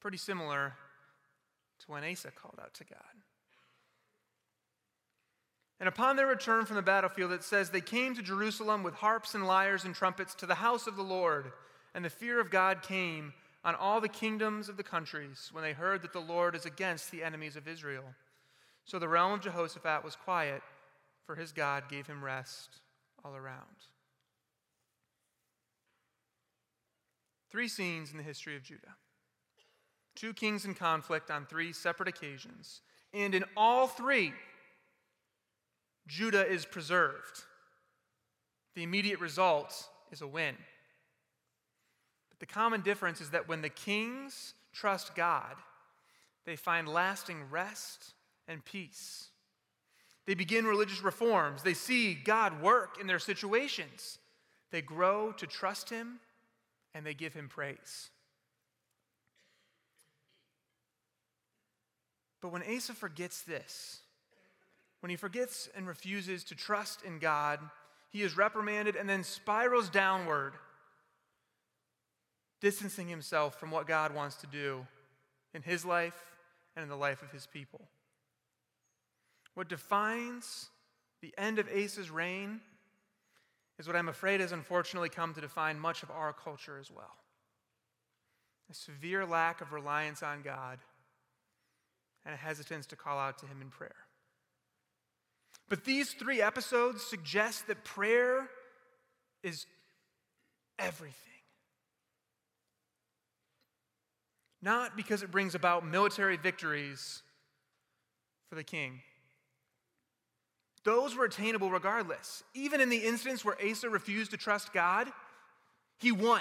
Pretty 0.00 0.16
similar 0.16 0.74
to 1.78 1.92
when 1.92 2.02
Asa 2.02 2.32
called 2.32 2.58
out 2.60 2.74
to 2.74 2.84
God. 2.84 2.98
And 5.78 5.88
upon 5.88 6.16
their 6.16 6.26
return 6.26 6.66
from 6.66 6.76
the 6.76 6.82
battlefield, 6.82 7.30
it 7.30 7.44
says, 7.44 7.70
They 7.70 7.80
came 7.80 8.16
to 8.16 8.22
Jerusalem 8.22 8.82
with 8.82 8.94
harps 8.94 9.36
and 9.36 9.46
lyres 9.46 9.84
and 9.84 9.94
trumpets 9.94 10.34
to 10.36 10.46
the 10.46 10.56
house 10.56 10.88
of 10.88 10.96
the 10.96 11.02
Lord. 11.02 11.52
And 11.94 12.04
the 12.04 12.10
fear 12.10 12.40
of 12.40 12.50
God 12.50 12.82
came 12.82 13.34
on 13.64 13.74
all 13.74 14.00
the 14.00 14.08
kingdoms 14.08 14.68
of 14.68 14.76
the 14.76 14.82
countries 14.82 15.48
when 15.52 15.64
they 15.64 15.72
heard 15.72 16.02
that 16.02 16.12
the 16.12 16.20
Lord 16.20 16.54
is 16.54 16.66
against 16.66 17.10
the 17.10 17.22
enemies 17.22 17.56
of 17.56 17.66
Israel. 17.66 18.04
So 18.84 18.98
the 18.98 19.08
realm 19.08 19.32
of 19.32 19.40
Jehoshaphat 19.40 20.04
was 20.04 20.14
quiet, 20.14 20.62
for 21.24 21.34
his 21.34 21.52
God 21.52 21.84
gave 21.88 22.06
him 22.06 22.22
rest 22.22 22.80
all 23.24 23.34
around. 23.34 23.88
Three 27.50 27.68
scenes 27.68 28.10
in 28.10 28.18
the 28.18 28.22
history 28.22 28.56
of 28.56 28.62
Judah. 28.62 28.96
Two 30.14 30.34
kings 30.34 30.64
in 30.64 30.74
conflict 30.74 31.30
on 31.30 31.46
three 31.46 31.72
separate 31.72 32.08
occasions. 32.08 32.82
And 33.14 33.34
in 33.34 33.44
all 33.56 33.86
three, 33.86 34.34
Judah 36.06 36.46
is 36.46 36.66
preserved. 36.66 37.44
The 38.74 38.82
immediate 38.82 39.20
result 39.20 39.88
is 40.12 40.20
a 40.20 40.26
win. 40.26 40.56
But 42.34 42.48
the 42.48 42.52
common 42.52 42.80
difference 42.80 43.20
is 43.20 43.30
that 43.30 43.48
when 43.48 43.62
the 43.62 43.68
kings 43.68 44.54
trust 44.72 45.14
God, 45.14 45.54
they 46.44 46.56
find 46.56 46.88
lasting 46.88 47.48
rest 47.48 48.14
and 48.48 48.64
peace. 48.64 49.28
They 50.26 50.34
begin 50.34 50.66
religious 50.66 51.02
reforms. 51.02 51.62
They 51.62 51.74
see 51.74 52.14
God 52.14 52.60
work 52.60 52.98
in 53.00 53.06
their 53.06 53.20
situations. 53.20 54.18
They 54.72 54.82
grow 54.82 55.30
to 55.32 55.46
trust 55.46 55.90
Him 55.90 56.18
and 56.92 57.06
they 57.06 57.14
give 57.14 57.34
Him 57.34 57.48
praise. 57.48 58.10
But 62.40 62.50
when 62.52 62.62
Asa 62.62 62.94
forgets 62.94 63.42
this, 63.42 64.00
when 65.00 65.10
he 65.10 65.16
forgets 65.16 65.68
and 65.76 65.86
refuses 65.86 66.44
to 66.44 66.54
trust 66.54 67.02
in 67.02 67.18
God, 67.18 67.60
he 68.10 68.22
is 68.22 68.36
reprimanded 68.36 68.96
and 68.96 69.08
then 69.08 69.22
spirals 69.22 69.88
downward, 69.88 70.54
distancing 72.60 73.08
himself 73.08 73.58
from 73.58 73.70
what 73.70 73.86
God 73.86 74.14
wants 74.14 74.36
to 74.36 74.46
do 74.46 74.86
in 75.52 75.62
his 75.62 75.84
life 75.84 76.32
and 76.76 76.82
in 76.82 76.88
the 76.88 76.96
life 76.96 77.22
of 77.22 77.30
his 77.30 77.46
people. 77.46 77.88
What 79.54 79.68
defines 79.68 80.68
the 81.20 81.34
end 81.38 81.58
of 81.58 81.68
Asa's 81.68 82.10
reign 82.10 82.60
is 83.78 83.86
what 83.86 83.96
I'm 83.96 84.08
afraid 84.08 84.40
has 84.40 84.52
unfortunately 84.52 85.08
come 85.08 85.34
to 85.34 85.40
define 85.40 85.78
much 85.78 86.02
of 86.02 86.10
our 86.10 86.32
culture 86.32 86.78
as 86.78 86.90
well 86.90 87.16
a 88.70 88.74
severe 88.74 89.26
lack 89.26 89.60
of 89.60 89.72
reliance 89.72 90.22
on 90.22 90.40
God 90.42 90.78
and 92.24 92.34
a 92.34 92.36
hesitance 92.36 92.86
to 92.86 92.96
call 92.96 93.18
out 93.18 93.38
to 93.38 93.46
Him 93.46 93.60
in 93.60 93.68
prayer. 93.68 93.94
But 95.68 95.84
these 95.84 96.12
three 96.12 96.40
episodes 96.40 97.02
suggest 97.02 97.66
that 97.66 97.84
prayer 97.84 98.48
is 99.42 99.66
everything. 100.78 101.33
Not 104.64 104.96
because 104.96 105.22
it 105.22 105.30
brings 105.30 105.54
about 105.54 105.86
military 105.86 106.38
victories 106.38 107.22
for 108.48 108.54
the 108.54 108.64
king. 108.64 109.02
Those 110.84 111.14
were 111.14 111.26
attainable 111.26 111.70
regardless. 111.70 112.42
Even 112.54 112.80
in 112.80 112.88
the 112.88 112.96
instance 112.96 113.44
where 113.44 113.58
Asa 113.62 113.90
refused 113.90 114.30
to 114.30 114.38
trust 114.38 114.72
God, 114.72 115.08
he 115.98 116.12
won. 116.12 116.40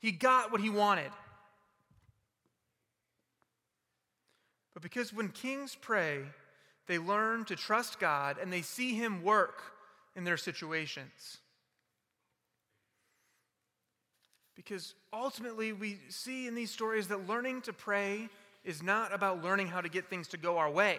He 0.00 0.10
got 0.10 0.50
what 0.50 0.60
he 0.60 0.68
wanted. 0.68 1.12
But 4.74 4.82
because 4.82 5.12
when 5.12 5.28
kings 5.28 5.76
pray, 5.80 6.22
they 6.88 6.98
learn 6.98 7.44
to 7.44 7.54
trust 7.54 8.00
God 8.00 8.36
and 8.42 8.52
they 8.52 8.62
see 8.62 8.94
Him 8.94 9.22
work 9.22 9.62
in 10.16 10.24
their 10.24 10.36
situations. 10.36 11.38
Because 14.56 14.94
ultimately, 15.12 15.72
we 15.72 15.98
see 16.08 16.46
in 16.46 16.54
these 16.54 16.70
stories 16.70 17.08
that 17.08 17.28
learning 17.28 17.62
to 17.62 17.72
pray 17.72 18.28
is 18.64 18.82
not 18.82 19.14
about 19.14 19.44
learning 19.44 19.68
how 19.68 19.80
to 19.80 19.88
get 19.88 20.08
things 20.08 20.28
to 20.28 20.36
go 20.36 20.58
our 20.58 20.70
way. 20.70 20.98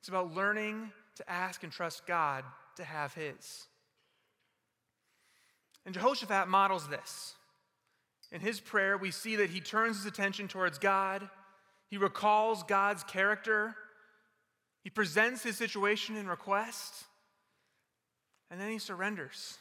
It's 0.00 0.08
about 0.08 0.34
learning 0.34 0.92
to 1.16 1.28
ask 1.28 1.62
and 1.62 1.72
trust 1.72 2.06
God 2.06 2.44
to 2.76 2.84
have 2.84 3.14
His. 3.14 3.66
And 5.84 5.94
Jehoshaphat 5.94 6.48
models 6.48 6.86
this. 6.88 7.34
In 8.30 8.42
his 8.42 8.60
prayer, 8.60 8.98
we 8.98 9.10
see 9.10 9.36
that 9.36 9.48
he 9.48 9.58
turns 9.58 9.96
his 9.96 10.04
attention 10.04 10.48
towards 10.48 10.78
God, 10.78 11.30
he 11.88 11.96
recalls 11.96 12.62
God's 12.62 13.02
character 13.02 13.74
he 14.88 14.90
presents 14.90 15.42
his 15.42 15.58
situation 15.58 16.16
and 16.16 16.26
request, 16.26 17.04
and 18.50 18.58
then 18.58 18.70
he 18.70 18.78
surrenders. 18.78 19.58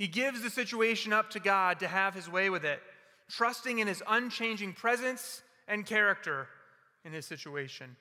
He 0.00 0.08
gives 0.08 0.40
the 0.40 0.48
situation 0.48 1.12
up 1.12 1.28
to 1.32 1.40
God 1.40 1.80
to 1.80 1.86
have 1.86 2.14
his 2.14 2.26
way 2.26 2.48
with 2.48 2.64
it, 2.64 2.80
trusting 3.28 3.80
in 3.80 3.86
his 3.86 4.02
unchanging 4.08 4.72
presence 4.72 5.42
and 5.68 5.84
character 5.84 6.48
in 7.04 7.12
his 7.12 7.26
situation. 7.26 7.96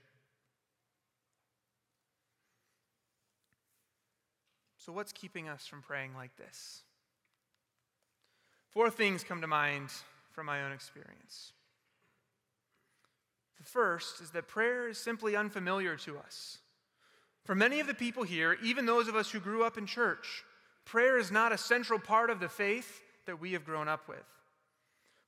So, 4.77 4.93
what's 4.93 5.11
keeping 5.11 5.49
us 5.49 5.67
from 5.67 5.81
praying 5.81 6.15
like 6.15 6.33
this? 6.37 6.83
Four 8.69 8.89
things 8.89 9.25
come 9.25 9.41
to 9.41 9.47
mind 9.47 9.89
from 10.31 10.45
my 10.45 10.63
own 10.63 10.71
experience. 10.71 11.51
The 13.57 13.65
first 13.65 14.21
is 14.21 14.29
that 14.29 14.47
prayer 14.47 14.87
is 14.87 14.97
simply 14.97 15.35
unfamiliar 15.35 15.97
to 15.97 16.17
us. 16.17 16.59
For 17.43 17.55
many 17.55 17.81
of 17.81 17.87
the 17.87 17.93
people 17.93 18.23
here, 18.23 18.55
even 18.63 18.85
those 18.85 19.09
of 19.09 19.17
us 19.17 19.29
who 19.29 19.41
grew 19.41 19.65
up 19.65 19.77
in 19.77 19.85
church, 19.85 20.45
prayer 20.89 21.19
is 21.19 21.31
not 21.31 21.51
a 21.51 21.57
central 21.57 21.99
part 21.99 22.31
of 22.31 22.39
the 22.39 22.49
faith 22.49 23.03
that 23.27 23.39
we 23.39 23.53
have 23.53 23.63
grown 23.63 23.87
up 23.87 24.07
with. 24.07 24.25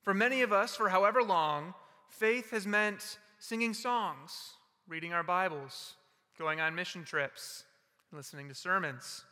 For 0.02 0.12
many 0.12 0.42
of 0.42 0.52
us, 0.52 0.74
for 0.74 0.88
however 0.88 1.22
long, 1.22 1.74
faith 2.08 2.50
has 2.50 2.66
meant 2.66 3.18
singing 3.38 3.72
songs, 3.72 4.54
reading 4.88 5.12
our 5.12 5.22
Bibles, 5.22 5.94
going 6.36 6.60
on 6.60 6.74
mission 6.74 7.04
trips, 7.04 7.62
listening 8.10 8.48
to 8.48 8.56
sermons. 8.56 9.24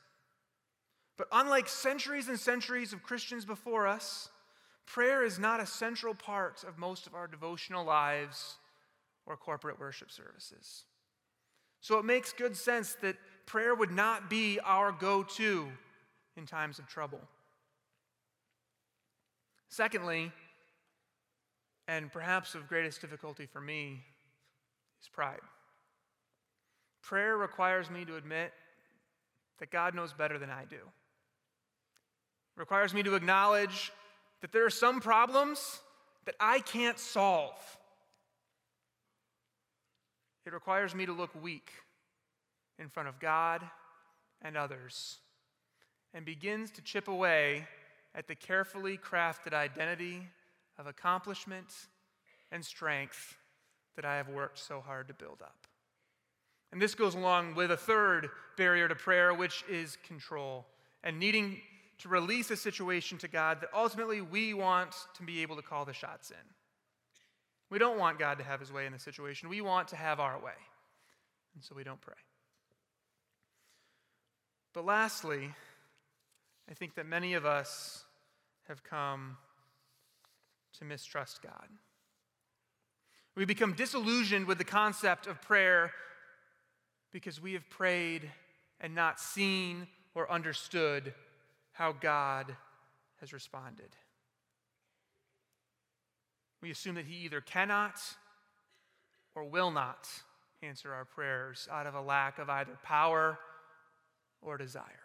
But 1.18 1.26
unlike 1.32 1.68
centuries 1.68 2.28
and 2.28 2.38
centuries 2.38 2.92
of 2.92 3.02
Christians 3.02 3.44
before 3.44 3.88
us, 3.88 4.28
prayer 4.87 5.25
is 5.25 5.37
not 5.37 5.58
a 5.58 5.66
central 5.66 6.14
part 6.14 6.62
of 6.62 6.78
most 6.78 7.08
of 7.08 7.14
our 7.16 7.26
devotional 7.26 7.84
lives 7.84 8.58
or 9.26 9.37
corporate 9.37 9.80
worship 9.80 10.12
services. 10.12 10.84
So 11.80 11.99
it 11.99 12.04
makes 12.04 12.32
good 12.32 12.56
sense 12.56 12.94
that 13.02 13.16
prayer 13.46 13.75
would 13.75 13.90
not 13.90 14.30
be 14.30 14.60
our 14.60 14.92
go 14.92 15.25
to 15.25 15.66
in 16.37 16.46
times 16.46 16.78
of 16.78 16.87
trouble. 16.87 17.20
Secondly, 19.68 20.32
and 21.87 22.12
perhaps 22.12 22.54
of 22.54 22.68
greatest 22.68 23.00
difficulty 23.00 23.46
for 23.46 23.60
me, 23.60 24.00
is 25.00 25.08
pride. 25.08 25.40
Prayer 27.02 27.37
requires 27.37 27.90
me 27.90 28.04
to 28.04 28.16
admit 28.16 28.52
that 29.58 29.70
God 29.70 29.94
knows 29.94 30.12
better 30.12 30.38
than 30.38 30.50
I 30.50 30.64
do. 30.68 30.76
It 30.76 32.60
requires 32.60 32.94
me 32.94 33.02
to 33.02 33.14
acknowledge 33.14 33.92
that 34.40 34.52
there 34.52 34.64
are 34.64 34.70
some 34.70 35.00
problems 35.00 35.80
that 36.26 36.34
I 36.38 36.60
can't 36.60 36.99
solve. 36.99 37.58
It 40.46 40.52
requires 40.52 40.94
me 40.94 41.06
to 41.06 41.12
look 41.12 41.30
weak 41.40 41.70
in 42.78 42.88
front 42.88 43.08
of 43.08 43.20
God 43.20 43.62
and 44.42 44.56
others 44.56 45.18
and 46.14 46.25
begins 46.25 46.71
to 46.73 46.83
chip 46.83 47.09
away 47.09 47.67
at 48.14 48.26
the 48.26 48.35
carefully 48.35 48.99
crafted 48.99 49.52
identity 49.52 50.26
of 50.79 50.87
accomplishment 50.87 51.67
and 52.50 52.64
strength 52.64 53.37
that 53.97 54.05
I 54.05 54.17
have 54.17 54.29
worked 54.29 54.59
so 54.59 54.81
hard 54.81 55.09
to 55.09 55.14
build 55.14 55.43
up. 55.43 55.67
And 56.73 56.81
this 56.81 56.95
goes 56.95 57.14
along 57.14 57.55
with 57.55 57.71
a 57.71 57.76
third 57.76 58.31
barrier 58.57 58.88
to 58.88 58.95
prayer, 58.95 59.35
which 59.35 59.64
is 59.69 59.97
control 60.07 60.67
and 61.02 61.19
needing 61.19 61.61
to 61.99 62.09
release 62.09 62.50
a 62.50 62.57
situation 62.57 63.19
to 63.19 63.29
God 63.29 63.61
that 63.61 63.71
ultimately 63.75 64.21
we 64.21 64.55
want 64.55 64.95
to 65.17 65.23
be 65.23 65.43
able 65.43 65.57
to 65.57 65.62
call 65.62 65.85
the 65.85 65.93
shots 65.93 66.31
in. 66.31 66.37
We 67.71 67.79
don't 67.79 67.99
want 67.99 68.19
God 68.19 68.38
to 68.38 68.45
have 68.45 68.59
his 68.59 68.73
way 68.73 68.87
in 68.87 68.93
the 68.93 68.99
situation. 68.99 69.49
We 69.49 69.61
want 69.61 69.88
to 69.88 69.97
have 69.97 70.19
our 70.19 70.38
way. 70.38 70.52
And 71.55 71.62
so 71.62 71.75
we 71.75 71.85
don't 71.85 72.00
pray. 72.00 72.14
But 74.73 74.85
lastly, 74.85 75.50
I 76.71 76.75
think 76.75 76.95
that 76.95 77.07
many 77.07 77.35
of 77.35 77.45
us 77.45 78.05
have 78.69 78.85
come 78.85 79.37
to 80.79 80.85
mistrust 80.85 81.43
God. 81.43 81.69
We 83.35 83.45
become 83.45 83.73
disillusioned 83.73 84.47
with 84.47 84.59
the 84.59 84.65
concept 84.65 85.27
of 85.27 85.43
prayer 85.43 85.93
because 87.11 87.41
we 87.41 87.55
have 87.55 87.69
prayed 87.71 88.31
and 88.81 88.95
not 88.95 89.19
seen 89.19 89.89
or 90.15 90.31
understood 90.31 91.12
how 91.73 91.93
God 91.93 92.55
has 93.19 93.33
responded. 93.33 93.97
We 96.62 96.71
assume 96.71 96.95
that 96.95 97.07
He 97.07 97.25
either 97.25 97.41
cannot 97.41 98.00
or 99.35 99.45
will 99.45 99.71
not 99.71 100.09
answer 100.62 100.93
our 100.93 101.05
prayers 101.05 101.69
out 101.71 101.87
of 101.87 101.95
a 101.95 102.00
lack 102.00 102.39
of 102.39 102.49
either 102.49 102.79
power 102.85 103.39
or 104.41 104.57
desire. 104.57 105.00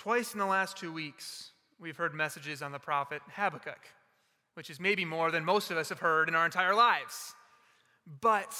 Twice 0.00 0.32
in 0.32 0.38
the 0.38 0.46
last 0.46 0.78
two 0.78 0.90
weeks, 0.90 1.50
we've 1.78 1.98
heard 1.98 2.14
messages 2.14 2.62
on 2.62 2.72
the 2.72 2.78
prophet 2.78 3.20
Habakkuk, 3.36 3.86
which 4.54 4.70
is 4.70 4.80
maybe 4.80 5.04
more 5.04 5.30
than 5.30 5.44
most 5.44 5.70
of 5.70 5.76
us 5.76 5.90
have 5.90 5.98
heard 5.98 6.26
in 6.26 6.34
our 6.34 6.46
entire 6.46 6.74
lives. 6.74 7.34
But 8.22 8.54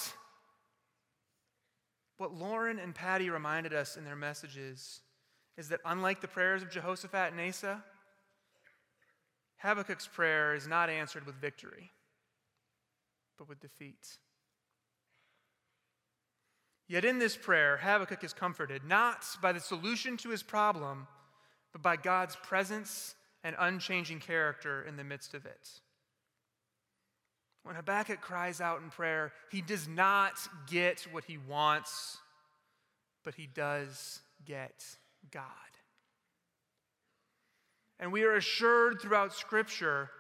what 2.19 2.35
Lauren 2.35 2.79
and 2.79 2.95
Patty 2.95 3.31
reminded 3.31 3.73
us 3.73 3.97
in 3.97 4.05
their 4.05 4.17
messages 4.17 5.01
is 5.57 5.71
that 5.71 5.81
unlike 5.87 6.21
the 6.21 6.29
prayers 6.29 6.61
of 6.61 6.71
Jehoshaphat 6.71 7.33
and 7.33 7.41
Asa, 7.41 7.83
Habakkuk's 9.57 10.09
prayer 10.09 10.55
is 10.55 10.69
not 10.69 10.91
answered 10.91 11.25
with 11.25 11.37
victory, 11.37 11.91
but 13.39 13.49
with 13.49 13.61
defeat. 13.61 14.19
Yet 16.87 17.07
in 17.07 17.19
this 17.19 17.39
prayer, 17.39 17.79
Habakkuk 17.79 18.25
is 18.25 18.35
comforted 18.35 18.85
not 18.85 19.25
by 19.41 19.53
the 19.53 19.61
solution 19.61 20.19
to 20.19 20.29
his 20.29 20.43
problem, 20.43 21.07
but 21.73 21.83
by 21.83 21.97
God's 21.97 22.37
presence 22.37 23.15
and 23.43 23.57
unchanging 23.59 24.21
character 24.21 24.83
in 24.83 24.97
the 24.97 25.05
midst 25.05 25.35
of 25.35 25.47
it. 25.47 25.69
When 27.63 27.75
Habakkuk 27.75 28.21
cries 28.21 28.61
out 28.61 28.81
in 28.83 28.91
prayer, 28.91 29.33
he 29.51 29.61
does 29.61 29.87
not 29.87 30.33
get 30.69 31.07
what 31.11 31.25
he 31.25 31.39
wants, 31.39 32.19
but 33.23 33.35
he 33.35 33.47
does 33.47 34.21
get 34.47 34.85
God. 35.31 35.45
And 37.99 38.13
we 38.13 38.25
are 38.25 38.35
assured 38.35 39.01
throughout 39.01 39.35
Scripture 39.35 40.11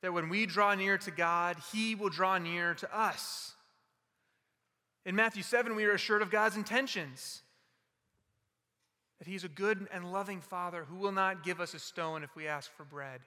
that 0.00 0.14
when 0.14 0.30
we 0.30 0.46
draw 0.46 0.74
near 0.74 0.96
to 0.98 1.10
God, 1.10 1.56
he 1.70 1.94
will 1.94 2.08
draw 2.08 2.38
near 2.38 2.74
to 2.74 2.98
us. 2.98 3.52
In 5.04 5.14
Matthew 5.14 5.42
7, 5.42 5.76
we 5.76 5.84
are 5.84 5.92
assured 5.92 6.22
of 6.22 6.30
God's 6.30 6.56
intentions 6.56 7.42
that 9.20 9.28
He's 9.28 9.44
a 9.44 9.48
good 9.48 9.86
and 9.92 10.12
loving 10.12 10.40
Father 10.40 10.84
who 10.84 10.96
will 10.96 11.12
not 11.12 11.44
give 11.44 11.60
us 11.60 11.74
a 11.74 11.78
stone 11.78 12.24
if 12.24 12.34
we 12.34 12.48
ask 12.48 12.74
for 12.74 12.84
bread, 12.84 13.20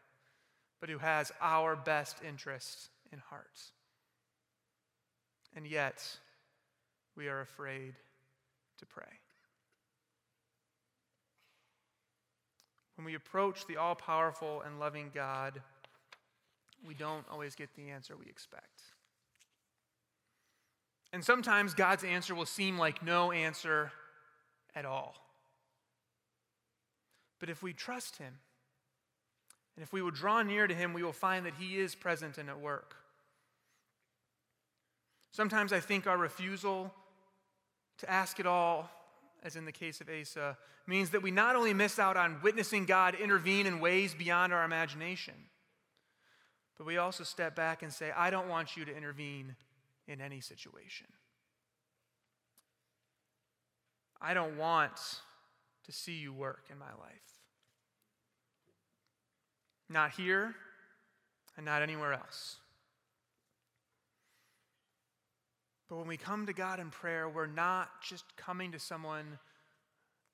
but 0.82 0.90
who 0.90 0.98
has 0.98 1.32
our 1.40 1.76
best 1.76 2.18
interests 2.28 2.90
in 3.14 3.20
heart. 3.20 3.62
And 5.56 5.68
yet, 5.68 6.04
we 7.16 7.28
are 7.28 7.42
afraid 7.42 7.94
to 8.80 8.86
pray. 8.88 9.06
When 12.96 13.06
we 13.06 13.14
approach 13.14 13.68
the 13.68 13.78
all 13.78 13.96
powerful 13.96 14.64
and 14.66 14.80
loving 14.80 15.12
God, 15.14 15.62
we 16.86 16.96
don't 16.96 17.26
always 17.32 17.54
get 17.54 17.70
the 17.76 17.92
answer 17.92 18.16
we 18.18 18.26
expect. 18.26 18.82
And 21.12 21.24
sometimes 21.24 21.76
God's 21.76 22.04
answer 22.04 22.34
will 22.34 22.48
seem 22.48 22.80
like 22.80 23.04
no 23.04 23.32
answer 23.32 23.92
at 24.76 24.86
all. 24.86 25.16
But 27.44 27.50
if 27.50 27.62
we 27.62 27.74
trust 27.74 28.20
Him, 28.20 28.34
and 29.76 29.84
if 29.84 29.92
we 29.92 30.02
will 30.02 30.12
draw 30.12 30.44
near 30.44 30.66
to 30.66 30.74
Him, 30.74 30.94
we 30.94 31.04
will 31.04 31.12
find 31.12 31.46
that 31.46 31.56
He 31.60 31.78
is 31.78 31.94
present 31.94 32.38
and 32.38 32.48
at 32.48 32.62
work. 32.62 32.96
Sometimes 35.34 35.74
I 35.74 35.82
think 35.82 36.08
our 36.08 36.18
refusal 36.18 36.94
to 37.98 38.10
ask 38.10 38.40
it 38.40 38.46
all, 38.46 38.90
as 39.44 39.58
in 39.58 39.66
the 39.66 39.74
case 39.74 40.00
of 40.00 40.08
Asa, 40.10 40.58
means 40.88 41.10
that 41.10 41.22
we 41.22 41.32
not 41.32 41.58
only 41.58 41.74
miss 41.74 42.00
out 42.00 42.16
on 42.16 42.40
witnessing 42.42 42.86
God 42.86 43.14
intervene 43.14 43.66
in 43.66 43.82
ways 43.82 44.16
beyond 44.16 44.54
our 44.54 44.64
imagination, 44.64 45.36
but 46.78 46.88
we 46.88 46.96
also 46.96 47.26
step 47.26 47.58
back 47.58 47.84
and 47.84 47.92
say, 47.92 48.14
I 48.16 48.30
don't 48.30 48.48
want 48.48 48.78
you 48.78 48.86
to 48.86 48.96
intervene 48.96 49.58
in 50.08 50.22
any 50.22 50.40
situation. 50.40 51.08
I 54.22 54.34
don't 54.34 54.58
want 54.58 54.94
to 55.86 55.92
see 55.92 56.14
you 56.14 56.34
work 56.34 56.66
in 56.72 56.78
my 56.78 56.92
life. 57.00 57.40
Not 59.90 60.12
here 60.12 60.56
and 61.58 61.66
not 61.66 61.82
anywhere 61.82 62.14
else. 62.14 62.58
But 65.90 65.98
when 65.98 66.08
we 66.08 66.18
come 66.18 66.48
to 66.48 66.54
God 66.54 66.80
in 66.80 66.90
prayer, 66.90 67.30
we're 67.30 67.46
not 67.46 67.90
just 68.02 68.24
coming 68.36 68.72
to 68.72 68.80
someone, 68.80 69.38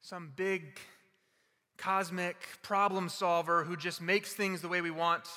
some 0.02 0.32
big 0.36 0.80
cosmic 1.78 2.38
problem 2.62 3.10
solver 3.10 3.64
who 3.64 3.76
just 3.76 4.02
makes 4.02 4.34
things 4.34 4.62
the 4.62 4.68
way 4.68 4.82
we 4.82 4.92
want. 4.92 5.28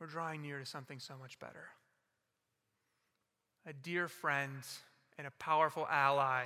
We're 0.00 0.06
drawing 0.06 0.42
near 0.42 0.58
to 0.58 0.66
something 0.66 0.98
so 0.98 1.14
much 1.20 1.38
better 1.38 1.64
a 3.68 3.72
dear 3.72 4.06
friend 4.06 4.62
and 5.18 5.26
a 5.26 5.30
powerful 5.32 5.86
ally 5.90 6.44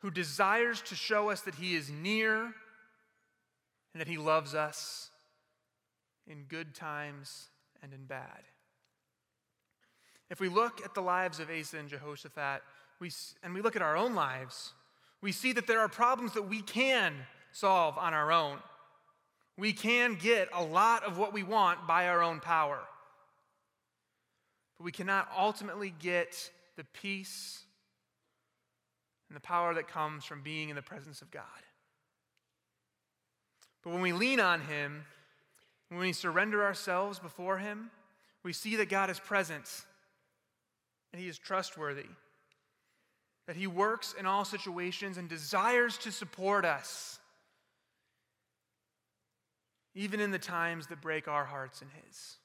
who 0.00 0.10
desires 0.10 0.80
to 0.82 0.94
show 0.94 1.30
us 1.30 1.42
that 1.42 1.54
he 1.54 1.74
is 1.74 1.90
near 1.90 2.42
and 3.92 4.00
that 4.00 4.08
he 4.08 4.16
loves 4.16 4.54
us 4.54 5.10
in 6.26 6.44
good 6.44 6.74
times 6.74 7.48
and 7.82 7.92
in 7.92 8.04
bad. 8.04 8.42
If 10.30 10.40
we 10.40 10.48
look 10.48 10.84
at 10.84 10.94
the 10.94 11.02
lives 11.02 11.40
of 11.40 11.50
Asa 11.50 11.78
and 11.78 11.88
Jehoshaphat, 11.88 12.62
we, 13.00 13.10
and 13.42 13.52
we 13.54 13.62
look 13.62 13.76
at 13.76 13.82
our 13.82 13.96
own 13.96 14.14
lives, 14.14 14.72
we 15.20 15.32
see 15.32 15.52
that 15.52 15.66
there 15.66 15.80
are 15.80 15.88
problems 15.88 16.34
that 16.34 16.48
we 16.48 16.62
can 16.62 17.14
solve 17.52 17.98
on 17.98 18.14
our 18.14 18.30
own. 18.30 18.58
We 19.58 19.72
can 19.72 20.14
get 20.14 20.48
a 20.54 20.62
lot 20.62 21.04
of 21.04 21.18
what 21.18 21.32
we 21.32 21.42
want 21.42 21.86
by 21.86 22.08
our 22.08 22.22
own 22.22 22.40
power 22.40 22.80
but 24.80 24.86
we 24.86 24.92
cannot 24.92 25.28
ultimately 25.36 25.92
get 25.98 26.50
the 26.78 26.84
peace 26.84 27.64
and 29.30 29.36
the 29.36 29.40
power 29.40 29.72
that 29.74 29.86
comes 29.86 30.24
from 30.24 30.42
being 30.42 30.70
in 30.70 30.76
the 30.76 30.82
presence 30.82 31.22
of 31.22 31.30
God. 31.30 31.44
But 33.84 33.92
when 33.92 34.02
we 34.02 34.12
lean 34.12 34.40
on 34.40 34.60
Him, 34.60 35.04
when 35.88 36.00
we 36.00 36.12
surrender 36.12 36.64
ourselves 36.64 37.20
before 37.20 37.58
Him, 37.58 37.92
we 38.42 38.52
see 38.52 38.74
that 38.76 38.88
God 38.88 39.08
is 39.08 39.20
present 39.20 39.84
and 41.12 41.22
He 41.22 41.28
is 41.28 41.38
trustworthy, 41.38 42.08
that 43.46 43.54
He 43.54 43.68
works 43.68 44.16
in 44.18 44.26
all 44.26 44.44
situations 44.44 45.16
and 45.16 45.28
desires 45.28 45.96
to 45.98 46.10
support 46.10 46.64
us, 46.64 47.20
even 49.94 50.18
in 50.18 50.32
the 50.32 50.38
times 50.40 50.88
that 50.88 51.00
break 51.00 51.28
our 51.28 51.44
hearts 51.44 51.82
and 51.82 51.90
His. 52.04 52.36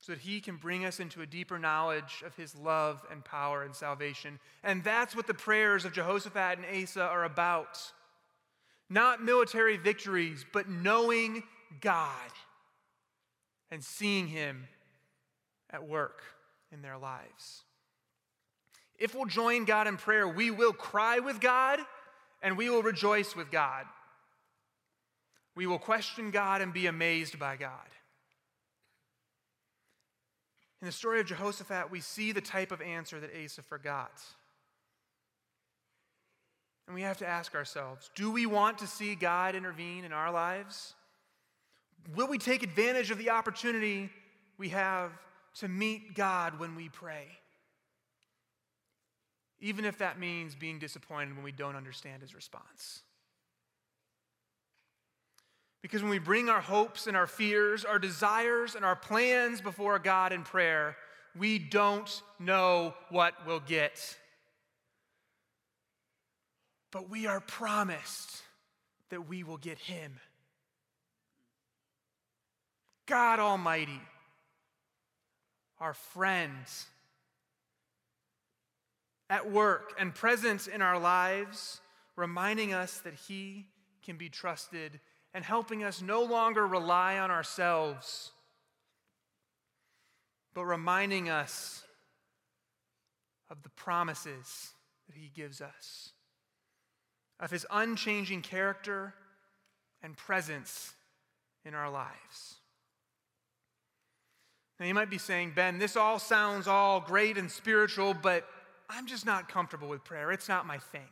So 0.00 0.12
that 0.12 0.20
he 0.20 0.40
can 0.40 0.56
bring 0.56 0.84
us 0.84 0.98
into 0.98 1.20
a 1.20 1.26
deeper 1.26 1.58
knowledge 1.58 2.22
of 2.24 2.34
his 2.34 2.54
love 2.54 3.04
and 3.10 3.24
power 3.24 3.62
and 3.62 3.74
salvation. 3.74 4.38
And 4.64 4.82
that's 4.82 5.14
what 5.14 5.26
the 5.26 5.34
prayers 5.34 5.84
of 5.84 5.92
Jehoshaphat 5.92 6.58
and 6.58 6.82
Asa 6.82 7.02
are 7.02 7.24
about. 7.24 7.78
Not 8.88 9.22
military 9.22 9.76
victories, 9.76 10.44
but 10.52 10.68
knowing 10.68 11.42
God 11.80 12.30
and 13.70 13.84
seeing 13.84 14.26
him 14.26 14.66
at 15.70 15.86
work 15.86 16.22
in 16.72 16.82
their 16.82 16.98
lives. 16.98 17.62
If 18.98 19.14
we'll 19.14 19.26
join 19.26 19.64
God 19.64 19.86
in 19.86 19.96
prayer, 19.96 20.26
we 20.26 20.50
will 20.50 20.72
cry 20.72 21.18
with 21.20 21.40
God 21.40 21.78
and 22.42 22.56
we 22.56 22.70
will 22.70 22.82
rejoice 22.82 23.36
with 23.36 23.50
God. 23.50 23.84
We 25.54 25.66
will 25.66 25.78
question 25.78 26.30
God 26.30 26.62
and 26.62 26.72
be 26.72 26.86
amazed 26.86 27.38
by 27.38 27.56
God. 27.56 27.70
In 30.80 30.86
the 30.86 30.92
story 30.92 31.20
of 31.20 31.26
Jehoshaphat, 31.26 31.90
we 31.90 32.00
see 32.00 32.32
the 32.32 32.40
type 32.40 32.72
of 32.72 32.80
answer 32.80 33.20
that 33.20 33.30
Asa 33.44 33.62
forgot. 33.62 34.22
And 36.86 36.94
we 36.94 37.02
have 37.02 37.18
to 37.18 37.26
ask 37.26 37.54
ourselves 37.54 38.10
do 38.14 38.30
we 38.30 38.46
want 38.46 38.78
to 38.78 38.86
see 38.86 39.14
God 39.14 39.54
intervene 39.54 40.04
in 40.04 40.12
our 40.12 40.32
lives? 40.32 40.94
Will 42.14 42.26
we 42.26 42.38
take 42.38 42.62
advantage 42.62 43.10
of 43.10 43.18
the 43.18 43.30
opportunity 43.30 44.10
we 44.56 44.70
have 44.70 45.12
to 45.56 45.68
meet 45.68 46.14
God 46.14 46.58
when 46.58 46.74
we 46.74 46.88
pray? 46.88 47.26
Even 49.60 49.84
if 49.84 49.98
that 49.98 50.18
means 50.18 50.54
being 50.54 50.78
disappointed 50.78 51.34
when 51.34 51.44
we 51.44 51.52
don't 51.52 51.76
understand 51.76 52.22
his 52.22 52.34
response. 52.34 53.02
Because 55.82 56.02
when 56.02 56.10
we 56.10 56.18
bring 56.18 56.48
our 56.48 56.60
hopes 56.60 57.06
and 57.06 57.16
our 57.16 57.26
fears, 57.26 57.84
our 57.84 57.98
desires 57.98 58.74
and 58.74 58.84
our 58.84 58.96
plans 58.96 59.60
before 59.60 59.98
God 59.98 60.32
in 60.32 60.42
prayer, 60.42 60.96
we 61.38 61.58
don't 61.58 62.22
know 62.38 62.94
what 63.08 63.34
we'll 63.46 63.60
get. 63.60 64.16
But 66.90 67.08
we 67.08 67.26
are 67.26 67.40
promised 67.40 68.42
that 69.10 69.28
we 69.28 69.42
will 69.42 69.56
get 69.56 69.78
Him. 69.78 70.18
God 73.06 73.38
Almighty, 73.38 74.00
our 75.80 75.94
friends, 75.94 76.86
at 79.30 79.50
work 79.50 79.94
and 79.98 80.14
present 80.14 80.66
in 80.66 80.82
our 80.82 80.98
lives, 80.98 81.80
reminding 82.16 82.74
us 82.74 82.98
that 82.98 83.14
He 83.14 83.66
can 84.04 84.16
be 84.16 84.28
trusted 84.28 85.00
and 85.32 85.44
helping 85.44 85.84
us 85.84 86.02
no 86.02 86.22
longer 86.22 86.66
rely 86.66 87.18
on 87.18 87.30
ourselves, 87.30 88.32
but 90.54 90.64
reminding 90.64 91.28
us 91.28 91.84
of 93.48 93.62
the 93.62 93.68
promises 93.70 94.72
that 95.06 95.16
He 95.16 95.30
gives 95.34 95.60
us, 95.60 96.10
of 97.38 97.50
His 97.50 97.66
unchanging 97.70 98.42
character 98.42 99.14
and 100.02 100.16
presence 100.16 100.94
in 101.64 101.74
our 101.74 101.90
lives. 101.90 102.56
Now, 104.78 104.86
you 104.86 104.94
might 104.94 105.10
be 105.10 105.18
saying, 105.18 105.52
Ben, 105.54 105.78
this 105.78 105.94
all 105.94 106.18
sounds 106.18 106.66
all 106.66 107.00
great 107.00 107.36
and 107.36 107.50
spiritual, 107.50 108.14
but 108.14 108.48
I'm 108.88 109.06
just 109.06 109.26
not 109.26 109.48
comfortable 109.48 109.88
with 109.88 110.04
prayer. 110.04 110.32
It's 110.32 110.48
not 110.48 110.66
my 110.66 110.78
thing. 110.78 111.08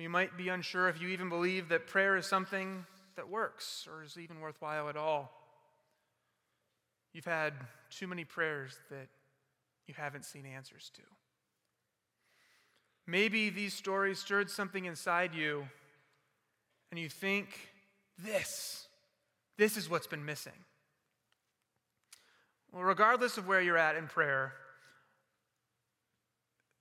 Or 0.00 0.02
you 0.02 0.08
might 0.08 0.34
be 0.38 0.48
unsure 0.48 0.88
if 0.88 0.98
you 0.98 1.08
even 1.08 1.28
believe 1.28 1.68
that 1.68 1.86
prayer 1.86 2.16
is 2.16 2.24
something 2.24 2.86
that 3.16 3.28
works 3.28 3.86
or 3.86 4.02
is 4.02 4.16
even 4.16 4.40
worthwhile 4.40 4.88
at 4.88 4.96
all. 4.96 5.30
You've 7.12 7.26
had 7.26 7.52
too 7.90 8.06
many 8.06 8.24
prayers 8.24 8.78
that 8.88 9.08
you 9.86 9.92
haven't 9.94 10.24
seen 10.24 10.46
answers 10.46 10.90
to. 10.94 11.02
Maybe 13.06 13.50
these 13.50 13.74
stories 13.74 14.18
stirred 14.18 14.48
something 14.48 14.86
inside 14.86 15.34
you 15.34 15.68
and 16.90 16.98
you 16.98 17.10
think, 17.10 17.48
this, 18.16 18.86
this 19.58 19.76
is 19.76 19.90
what's 19.90 20.06
been 20.06 20.24
missing. 20.24 20.64
Well, 22.72 22.84
regardless 22.84 23.36
of 23.36 23.46
where 23.46 23.60
you're 23.60 23.76
at 23.76 23.96
in 23.96 24.06
prayer, 24.06 24.54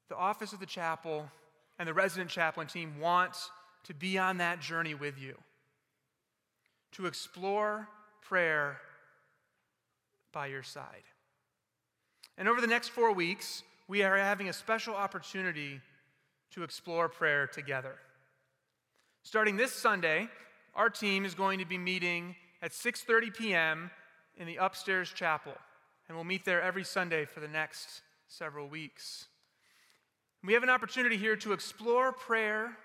the 0.07 0.15
office 0.15 0.53
of 0.53 0.61
the 0.61 0.65
chapel 0.65 1.29
and 1.79 1.87
the 1.87 1.93
resident 1.93 2.29
chaplain 2.29 2.67
team 2.67 2.99
wants 2.99 3.49
to 3.85 3.93
be 3.93 4.19
on 4.19 4.37
that 4.37 4.59
journey 4.59 4.93
with 4.93 5.17
you, 5.17 5.35
to 6.91 7.05
explore 7.05 7.87
prayer 8.21 8.77
by 10.33 10.47
your 10.47 10.61
side. 10.61 11.03
And 12.37 12.47
over 12.47 12.61
the 12.61 12.67
next 12.67 12.89
four 12.89 13.13
weeks, 13.13 13.63
we 13.87 14.03
are 14.03 14.17
having 14.17 14.49
a 14.49 14.53
special 14.53 14.93
opportunity 14.93 15.81
to 16.51 16.63
explore 16.63 17.09
prayer 17.09 17.47
together. 17.47 17.95
Starting 19.23 19.57
this 19.57 19.73
Sunday, 19.73 20.27
our 20.75 20.89
team 20.89 21.25
is 21.25 21.33
going 21.33 21.59
to 21.59 21.65
be 21.65 21.77
meeting 21.77 22.35
at 22.61 22.71
6:30 22.71 23.35
p.m. 23.35 23.91
in 24.37 24.47
the 24.47 24.57
upstairs 24.57 25.11
chapel, 25.11 25.53
and 26.07 26.17
we'll 26.17 26.25
meet 26.25 26.45
there 26.45 26.61
every 26.61 26.83
Sunday 26.83 27.25
for 27.25 27.39
the 27.39 27.47
next 27.47 28.01
several 28.27 28.67
weeks. 28.67 29.27
We 30.43 30.53
have 30.53 30.63
an 30.63 30.69
opportunity 30.69 31.17
here 31.17 31.35
to 31.37 31.51
explore 31.51 32.13
prayer, 32.13 32.77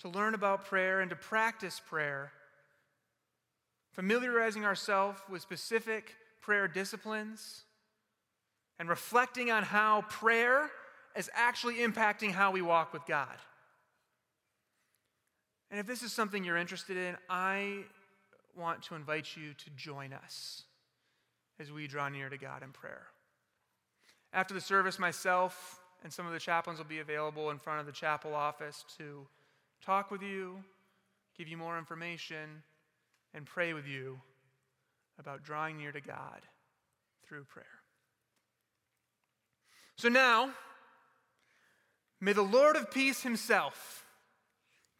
to 0.00 0.08
learn 0.08 0.34
about 0.34 0.64
prayer, 0.66 1.00
and 1.00 1.10
to 1.10 1.16
practice 1.16 1.80
prayer, 1.88 2.32
familiarizing 3.92 4.64
ourselves 4.64 5.20
with 5.28 5.40
specific 5.40 6.14
prayer 6.40 6.66
disciplines, 6.66 7.62
and 8.78 8.88
reflecting 8.88 9.50
on 9.50 9.62
how 9.62 10.02
prayer 10.02 10.70
is 11.16 11.30
actually 11.34 11.76
impacting 11.76 12.32
how 12.32 12.50
we 12.50 12.62
walk 12.62 12.92
with 12.92 13.04
God. 13.06 13.36
And 15.70 15.78
if 15.78 15.86
this 15.86 16.02
is 16.02 16.12
something 16.12 16.44
you're 16.44 16.56
interested 16.56 16.96
in, 16.96 17.16
I 17.28 17.84
want 18.56 18.82
to 18.84 18.94
invite 18.94 19.36
you 19.36 19.54
to 19.54 19.70
join 19.76 20.12
us 20.12 20.62
as 21.60 21.70
we 21.70 21.86
draw 21.86 22.08
near 22.08 22.28
to 22.28 22.38
God 22.38 22.62
in 22.62 22.70
prayer. 22.70 23.06
After 24.32 24.54
the 24.54 24.60
service, 24.60 24.98
myself 24.98 25.80
and 26.04 26.12
some 26.12 26.26
of 26.26 26.32
the 26.32 26.38
chaplains 26.38 26.78
will 26.78 26.86
be 26.86 27.00
available 27.00 27.50
in 27.50 27.58
front 27.58 27.80
of 27.80 27.86
the 27.86 27.92
chapel 27.92 28.34
office 28.34 28.84
to 28.98 29.26
talk 29.84 30.10
with 30.10 30.22
you, 30.22 30.62
give 31.36 31.48
you 31.48 31.56
more 31.56 31.78
information, 31.78 32.62
and 33.34 33.46
pray 33.46 33.72
with 33.72 33.86
you 33.86 34.20
about 35.18 35.42
drawing 35.42 35.76
near 35.76 35.92
to 35.92 36.00
God 36.00 36.40
through 37.26 37.44
prayer. 37.44 37.66
So 39.96 40.08
now, 40.08 40.50
may 42.20 42.32
the 42.32 42.42
Lord 42.42 42.76
of 42.76 42.90
peace 42.90 43.22
himself 43.22 44.04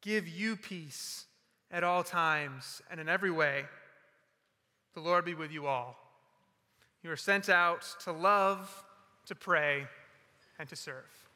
give 0.02 0.26
you 0.26 0.56
peace 0.56 1.26
at 1.70 1.84
all 1.84 2.02
times 2.02 2.82
and 2.90 2.98
in 3.00 3.08
every 3.08 3.30
way. 3.30 3.64
The 4.94 5.00
Lord 5.00 5.24
be 5.24 5.34
with 5.34 5.52
you 5.52 5.66
all. 5.66 5.96
You 7.02 7.10
are 7.12 7.16
sent 7.16 7.48
out 7.48 7.86
to 8.04 8.12
love 8.12 8.84
to 9.28 9.34
pray, 9.34 9.86
and 10.58 10.68
to 10.68 10.76
serve. 10.76 11.27